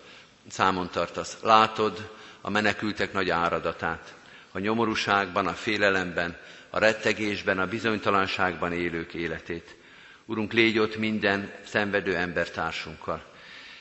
számon 0.49 0.89
tartasz, 0.89 1.37
látod 1.41 2.11
a 2.41 2.49
menekültek 2.49 3.13
nagy 3.13 3.29
áradatát, 3.29 4.13
a 4.51 4.59
nyomorúságban, 4.59 5.47
a 5.47 5.53
félelemben, 5.53 6.37
a 6.69 6.79
rettegésben, 6.79 7.59
a 7.59 7.67
bizonytalanságban 7.67 8.73
élők 8.73 9.13
életét. 9.13 9.75
Urunk, 10.25 10.53
légy 10.53 10.79
ott 10.79 10.97
minden 10.97 11.53
szenvedő 11.65 12.15
embertársunkkal. 12.15 13.23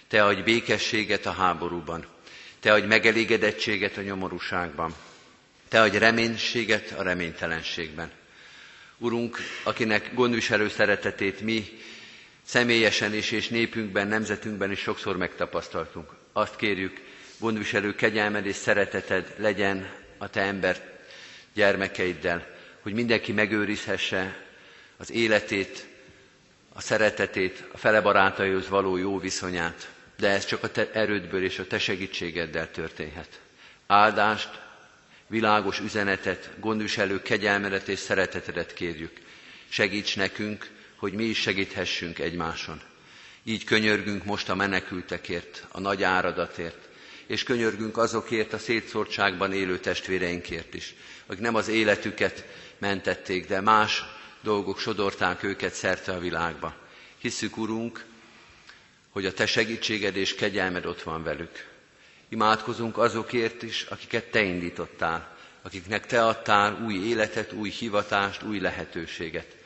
Te 0.09 0.25
adj 0.25 0.41
békességet 0.41 1.27
a 1.27 1.33
háborúban. 1.33 2.07
Te 2.61 2.73
adj 2.73 2.87
megelégedettséget 2.87 3.97
a 3.97 4.03
nyomorúságban. 4.03 4.95
Te 5.69 5.81
adj 5.81 5.99
reménységet 5.99 6.95
a 6.99 7.03
reménytelenségben. 7.03 8.11
Urunk, 8.99 9.39
akinek 9.65 10.15
gondviselő 10.15 10.69
szeretetét 10.69 11.41
mi 11.41 11.79
személyesen 12.43 13.15
is 13.15 13.31
és 13.31 13.49
népünkben, 13.49 14.09
nemzetünkben 14.09 14.71
is 14.71 14.79
sokszor 14.79 15.17
megtapasztaltunk. 15.17 16.11
Azt 16.33 16.57
kérjük, 16.57 17.01
gondviselő 17.39 17.95
kegyelmed 17.95 18.47
és 18.47 18.57
szereteted 18.57 19.35
legyen 19.37 19.91
a 20.19 20.29
te 20.29 20.41
ember 20.41 21.03
gyermekeiddel, 21.55 22.47
hogy 22.81 22.93
mindenki 22.93 23.33
megőrizhesse 23.33 24.45
az 24.97 25.11
életét, 25.11 25.87
a 26.73 26.81
szeretetét, 26.81 27.65
a 27.73 27.79
fele 27.79 28.01
barátaihoz 28.01 28.69
való 28.69 28.97
jó 28.97 29.19
viszonyát, 29.19 29.91
de 30.19 30.29
ez 30.29 30.45
csak 30.45 30.63
a 30.63 30.71
te 30.71 30.91
erődből 30.93 31.45
és 31.45 31.59
a 31.59 31.67
te 31.67 31.79
segítségeddel 31.79 32.71
történhet. 32.71 33.41
Áldást, 33.87 34.61
világos 35.27 35.81
üzenetet, 35.81 36.51
gondviselő 36.61 37.23
kegyelmedet 37.23 37.89
és 37.89 37.99
szeretetedet 37.99 38.75
kérjük. 38.75 39.13
Segíts 39.69 40.17
nekünk, 40.17 40.71
hogy 41.01 41.13
mi 41.13 41.25
is 41.25 41.39
segíthessünk 41.39 42.19
egymáson. 42.19 42.81
Így 43.45 43.65
könyörgünk 43.65 44.25
most 44.25 44.49
a 44.49 44.55
menekültekért, 44.55 45.67
a 45.71 45.81
nagy 45.81 46.03
áradatért, 46.03 46.89
és 47.27 47.43
könyörgünk 47.43 47.97
azokért 47.97 48.53
a 48.53 48.59
szétszórtságban 48.59 49.53
élő 49.53 49.79
testvéreinkért 49.79 50.75
is, 50.75 50.95
akik 51.27 51.41
nem 51.41 51.55
az 51.55 51.69
életüket 51.69 52.47
mentették, 52.79 53.47
de 53.47 53.61
más 53.61 54.05
dolgok 54.41 54.79
sodorták 54.79 55.43
őket 55.43 55.73
szerte 55.73 56.13
a 56.13 56.19
világba. 56.19 56.75
Hisszük, 57.19 57.57
Urunk, 57.57 58.05
hogy 59.11 59.27
a 59.27 59.33
Te 59.33 59.47
segítséged 59.47 60.17
és 60.17 60.35
kegyelmed 60.35 60.87
ott 60.87 61.03
van 61.03 61.23
velük. 61.23 61.69
Imádkozunk 62.29 62.99
azokért 62.99 63.63
is, 63.63 63.83
akiket 63.83 64.31
Te 64.31 64.43
indítottál, 64.43 65.37
akiknek 65.63 66.07
Te 66.07 66.25
adtál 66.25 66.83
új 66.85 66.95
életet, 66.95 67.53
új 67.53 67.71
hivatást, 67.71 68.43
új 68.43 68.59
lehetőséget. 68.59 69.59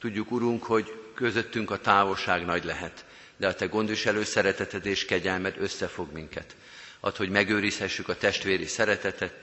Tudjuk, 0.00 0.30
Urunk, 0.30 0.62
hogy 0.62 0.92
közöttünk 1.14 1.70
a 1.70 1.78
távolság 1.80 2.44
nagy 2.44 2.64
lehet, 2.64 3.04
de 3.36 3.46
a 3.48 3.54
Te 3.54 3.66
gondviselő 3.66 4.24
szereteted 4.24 4.86
és 4.86 5.04
kegyelmed 5.04 5.54
összefog 5.58 6.12
minket. 6.12 6.56
Ad, 7.00 7.16
hogy 7.16 7.28
megőrizhessük 7.30 8.08
a 8.08 8.16
testvéri 8.16 8.66
szeretetet, 8.66 9.34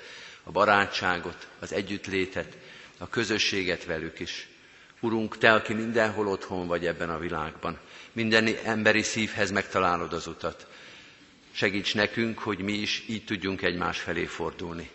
a 0.43 0.51
barátságot, 0.51 1.47
az 1.59 1.73
együttlétet, 1.73 2.57
a 2.97 3.09
közösséget 3.09 3.85
velük 3.85 4.19
is. 4.19 4.47
Urunk, 4.99 5.37
Te, 5.37 5.53
aki 5.53 5.73
mindenhol 5.73 6.27
otthon 6.27 6.67
vagy 6.67 6.85
ebben 6.85 7.09
a 7.09 7.19
világban, 7.19 7.79
minden 8.11 8.47
emberi 8.63 9.01
szívhez 9.01 9.51
megtalálod 9.51 10.13
az 10.13 10.27
utat. 10.27 10.67
Segíts 11.51 11.95
nekünk, 11.95 12.39
hogy 12.39 12.59
mi 12.59 12.73
is 12.73 13.03
így 13.07 13.25
tudjunk 13.25 13.61
egymás 13.61 13.99
felé 13.99 14.25
fordulni. 14.25 14.89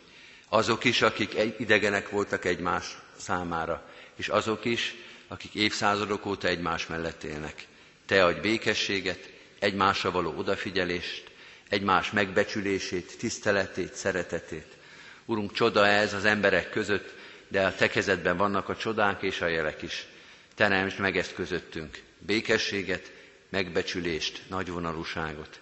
Azok 0.48 0.84
is, 0.84 1.02
akik 1.02 1.34
idegenek 1.58 2.08
voltak 2.08 2.44
egymás 2.44 2.96
számára, 3.16 3.88
és 4.16 4.28
azok 4.28 4.64
is, 4.64 4.94
akik 5.32 5.54
évszázadok 5.54 6.26
óta 6.26 6.48
egymás 6.48 6.86
mellett 6.86 7.22
élnek. 7.22 7.66
Te 8.06 8.24
adj 8.24 8.40
békességet, 8.40 9.30
egymásra 9.58 10.10
való 10.10 10.34
odafigyelést, 10.36 11.24
egymás 11.68 12.10
megbecsülését, 12.10 13.18
tiszteletét, 13.18 13.94
szeretetét. 13.94 14.66
Urunk, 15.24 15.52
csoda 15.52 15.86
ez 15.86 16.14
az 16.14 16.24
emberek 16.24 16.70
között, 16.70 17.14
de 17.48 17.66
a 17.66 17.74
te 17.74 17.88
kezedben 17.88 18.36
vannak 18.36 18.68
a 18.68 18.76
csodák 18.76 19.22
és 19.22 19.40
a 19.40 19.46
jelek 19.46 19.82
is. 19.82 20.06
Teremtsd 20.54 20.98
meg 20.98 21.16
ezt 21.16 21.34
közöttünk, 21.34 22.02
békességet, 22.18 23.12
megbecsülést, 23.48 24.42
nagyvonalúságot. 24.48 25.60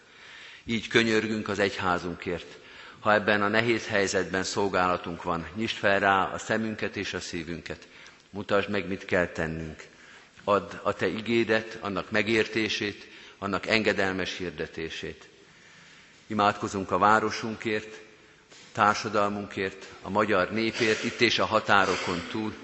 Így 0.64 0.88
könyörgünk 0.88 1.48
az 1.48 1.58
egyházunkért. 1.58 2.58
Ha 3.00 3.12
ebben 3.12 3.42
a 3.42 3.48
nehéz 3.48 3.86
helyzetben 3.86 4.42
szolgálatunk 4.42 5.22
van, 5.22 5.46
nyisd 5.54 5.76
fel 5.76 5.98
rá 6.00 6.22
a 6.24 6.38
szemünket 6.38 6.96
és 6.96 7.14
a 7.14 7.20
szívünket. 7.20 7.88
Mutasd 8.30 8.68
meg, 8.68 8.86
mit 8.88 9.04
kell 9.04 9.26
tennünk. 9.26 9.82
Add 10.44 10.72
a 10.82 10.92
te 10.92 11.06
igédet, 11.08 11.78
annak 11.80 12.10
megértését, 12.10 13.06
annak 13.38 13.66
engedelmes 13.66 14.36
hirdetését. 14.36 15.28
Imádkozunk 16.26 16.90
a 16.90 16.98
városunkért, 16.98 18.00
társadalmunkért, 18.72 19.86
a 20.02 20.10
magyar 20.10 20.50
népért, 20.50 21.04
itt 21.04 21.20
és 21.20 21.38
a 21.38 21.44
határokon 21.44 22.22
túl. 22.30 22.54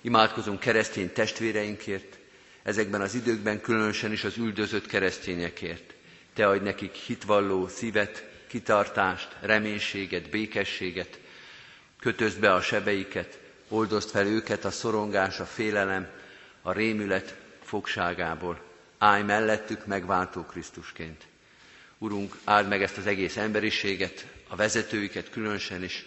Imádkozunk 0.00 0.60
keresztény 0.60 1.12
testvéreinkért, 1.12 2.18
ezekben 2.62 3.00
az 3.00 3.14
időkben 3.14 3.60
különösen 3.60 4.12
is 4.12 4.24
az 4.24 4.36
üldözött 4.36 4.86
keresztényekért. 4.86 5.94
Te 6.34 6.46
adj 6.48 6.64
nekik 6.64 6.94
hitvalló 6.94 7.68
szívet, 7.68 8.24
kitartást, 8.46 9.28
reménységet, 9.40 10.30
békességet, 10.30 11.18
kötözd 12.00 12.40
be 12.40 12.52
a 12.54 12.60
sebeiket, 12.60 13.38
oldozd 13.74 14.10
fel 14.10 14.26
őket 14.26 14.64
a 14.64 14.70
szorongás, 14.70 15.40
a 15.40 15.44
félelem, 15.46 16.08
a 16.62 16.72
rémület 16.72 17.36
fogságából. 17.62 18.60
Állj 18.98 19.22
mellettük 19.22 19.86
megváltó 19.86 20.42
Krisztusként. 20.42 21.22
Urunk, 21.98 22.36
áld 22.44 22.68
meg 22.68 22.82
ezt 22.82 22.96
az 22.96 23.06
egész 23.06 23.36
emberiséget, 23.36 24.26
a 24.48 24.56
vezetőiket 24.56 25.30
különösen 25.30 25.82
is, 25.82 26.04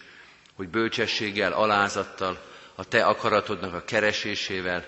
hogy 0.53 0.67
bölcsességgel, 0.67 1.53
alázattal, 1.53 2.45
a 2.75 2.87
Te 2.87 3.05
akaratodnak 3.05 3.73
a 3.73 3.83
keresésével 3.85 4.85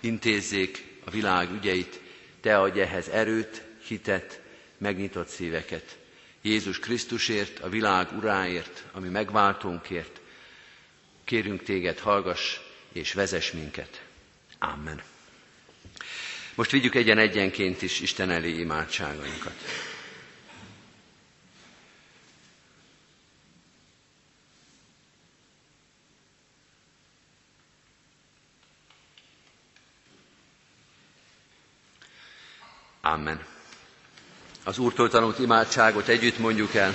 intézzék 0.00 1.00
a 1.04 1.10
világ 1.10 1.50
ügyeit, 1.52 2.00
Te 2.40 2.58
adj 2.58 2.80
ehhez 2.80 3.08
erőt, 3.08 3.62
hitet, 3.86 4.40
megnyitott 4.78 5.28
szíveket. 5.28 5.98
Jézus 6.42 6.78
Krisztusért, 6.78 7.58
a 7.58 7.68
világ 7.68 8.08
uráért, 8.16 8.84
ami 8.92 9.08
megváltónkért, 9.08 10.20
kérünk 11.28 11.62
Téged, 11.62 11.98
hallgass 11.98 12.56
és 12.92 13.12
vezess 13.12 13.50
minket. 13.50 14.02
Amen. 14.58 15.02
Most 16.54 16.70
vigyük 16.70 16.94
egyen-egyenként 16.94 17.82
is 17.82 18.00
Isten 18.00 18.30
elé 18.30 18.58
imádságainkat. 18.58 19.54
Amen. 33.00 33.44
Az 34.64 34.78
Úrtól 34.78 35.08
tanult 35.08 35.38
imádságot 35.38 36.08
együtt 36.08 36.38
mondjuk 36.38 36.74
el. 36.74 36.94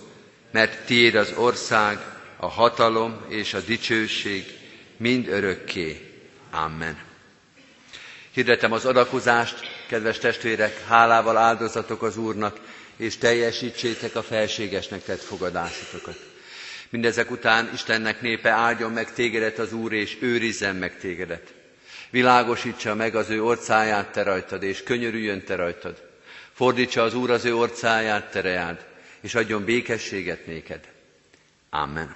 mert 0.51 0.85
tiéd 0.85 1.15
az 1.15 1.33
ország, 1.35 1.99
a 2.37 2.47
hatalom 2.47 3.25
és 3.27 3.53
a 3.53 3.59
dicsőség 3.59 4.45
mind 4.97 5.27
örökké. 5.27 6.11
Amen. 6.51 6.97
Hirdetem 8.31 8.71
az 8.71 8.85
adakozást, 8.85 9.59
kedves 9.87 10.17
testvérek, 10.17 10.83
hálával 10.87 11.37
áldozatok 11.37 12.03
az 12.03 12.17
Úrnak, 12.17 12.59
és 12.95 13.17
teljesítsétek 13.17 14.15
a 14.15 14.23
felségesnek 14.23 15.03
tett 15.03 15.21
fogadásotokat. 15.21 16.17
Mindezek 16.89 17.31
után 17.31 17.69
Istennek 17.73 18.21
népe 18.21 18.49
áldjon 18.49 18.91
meg 18.91 19.13
tégedet 19.13 19.59
az 19.59 19.73
Úr, 19.73 19.93
és 19.93 20.17
őrizzen 20.19 20.75
meg 20.75 20.97
tégedet. 20.97 21.53
Világosítsa 22.09 22.95
meg 22.95 23.15
az 23.15 23.29
ő 23.29 23.43
orcáját 23.43 24.11
te 24.11 24.23
rajtad, 24.23 24.63
és 24.63 24.83
könyörüljön 24.83 25.43
te 25.43 25.55
rajtad. 25.55 26.09
Fordítsa 26.53 27.03
az 27.03 27.13
Úr 27.13 27.31
az 27.31 27.45
ő 27.45 27.55
orcáját 27.55 28.31
te 28.31 28.41
reád, 28.41 28.85
és 29.21 29.35
adjon 29.35 29.65
békességet 29.65 30.45
néked. 30.45 30.87
Amen. 31.69 32.15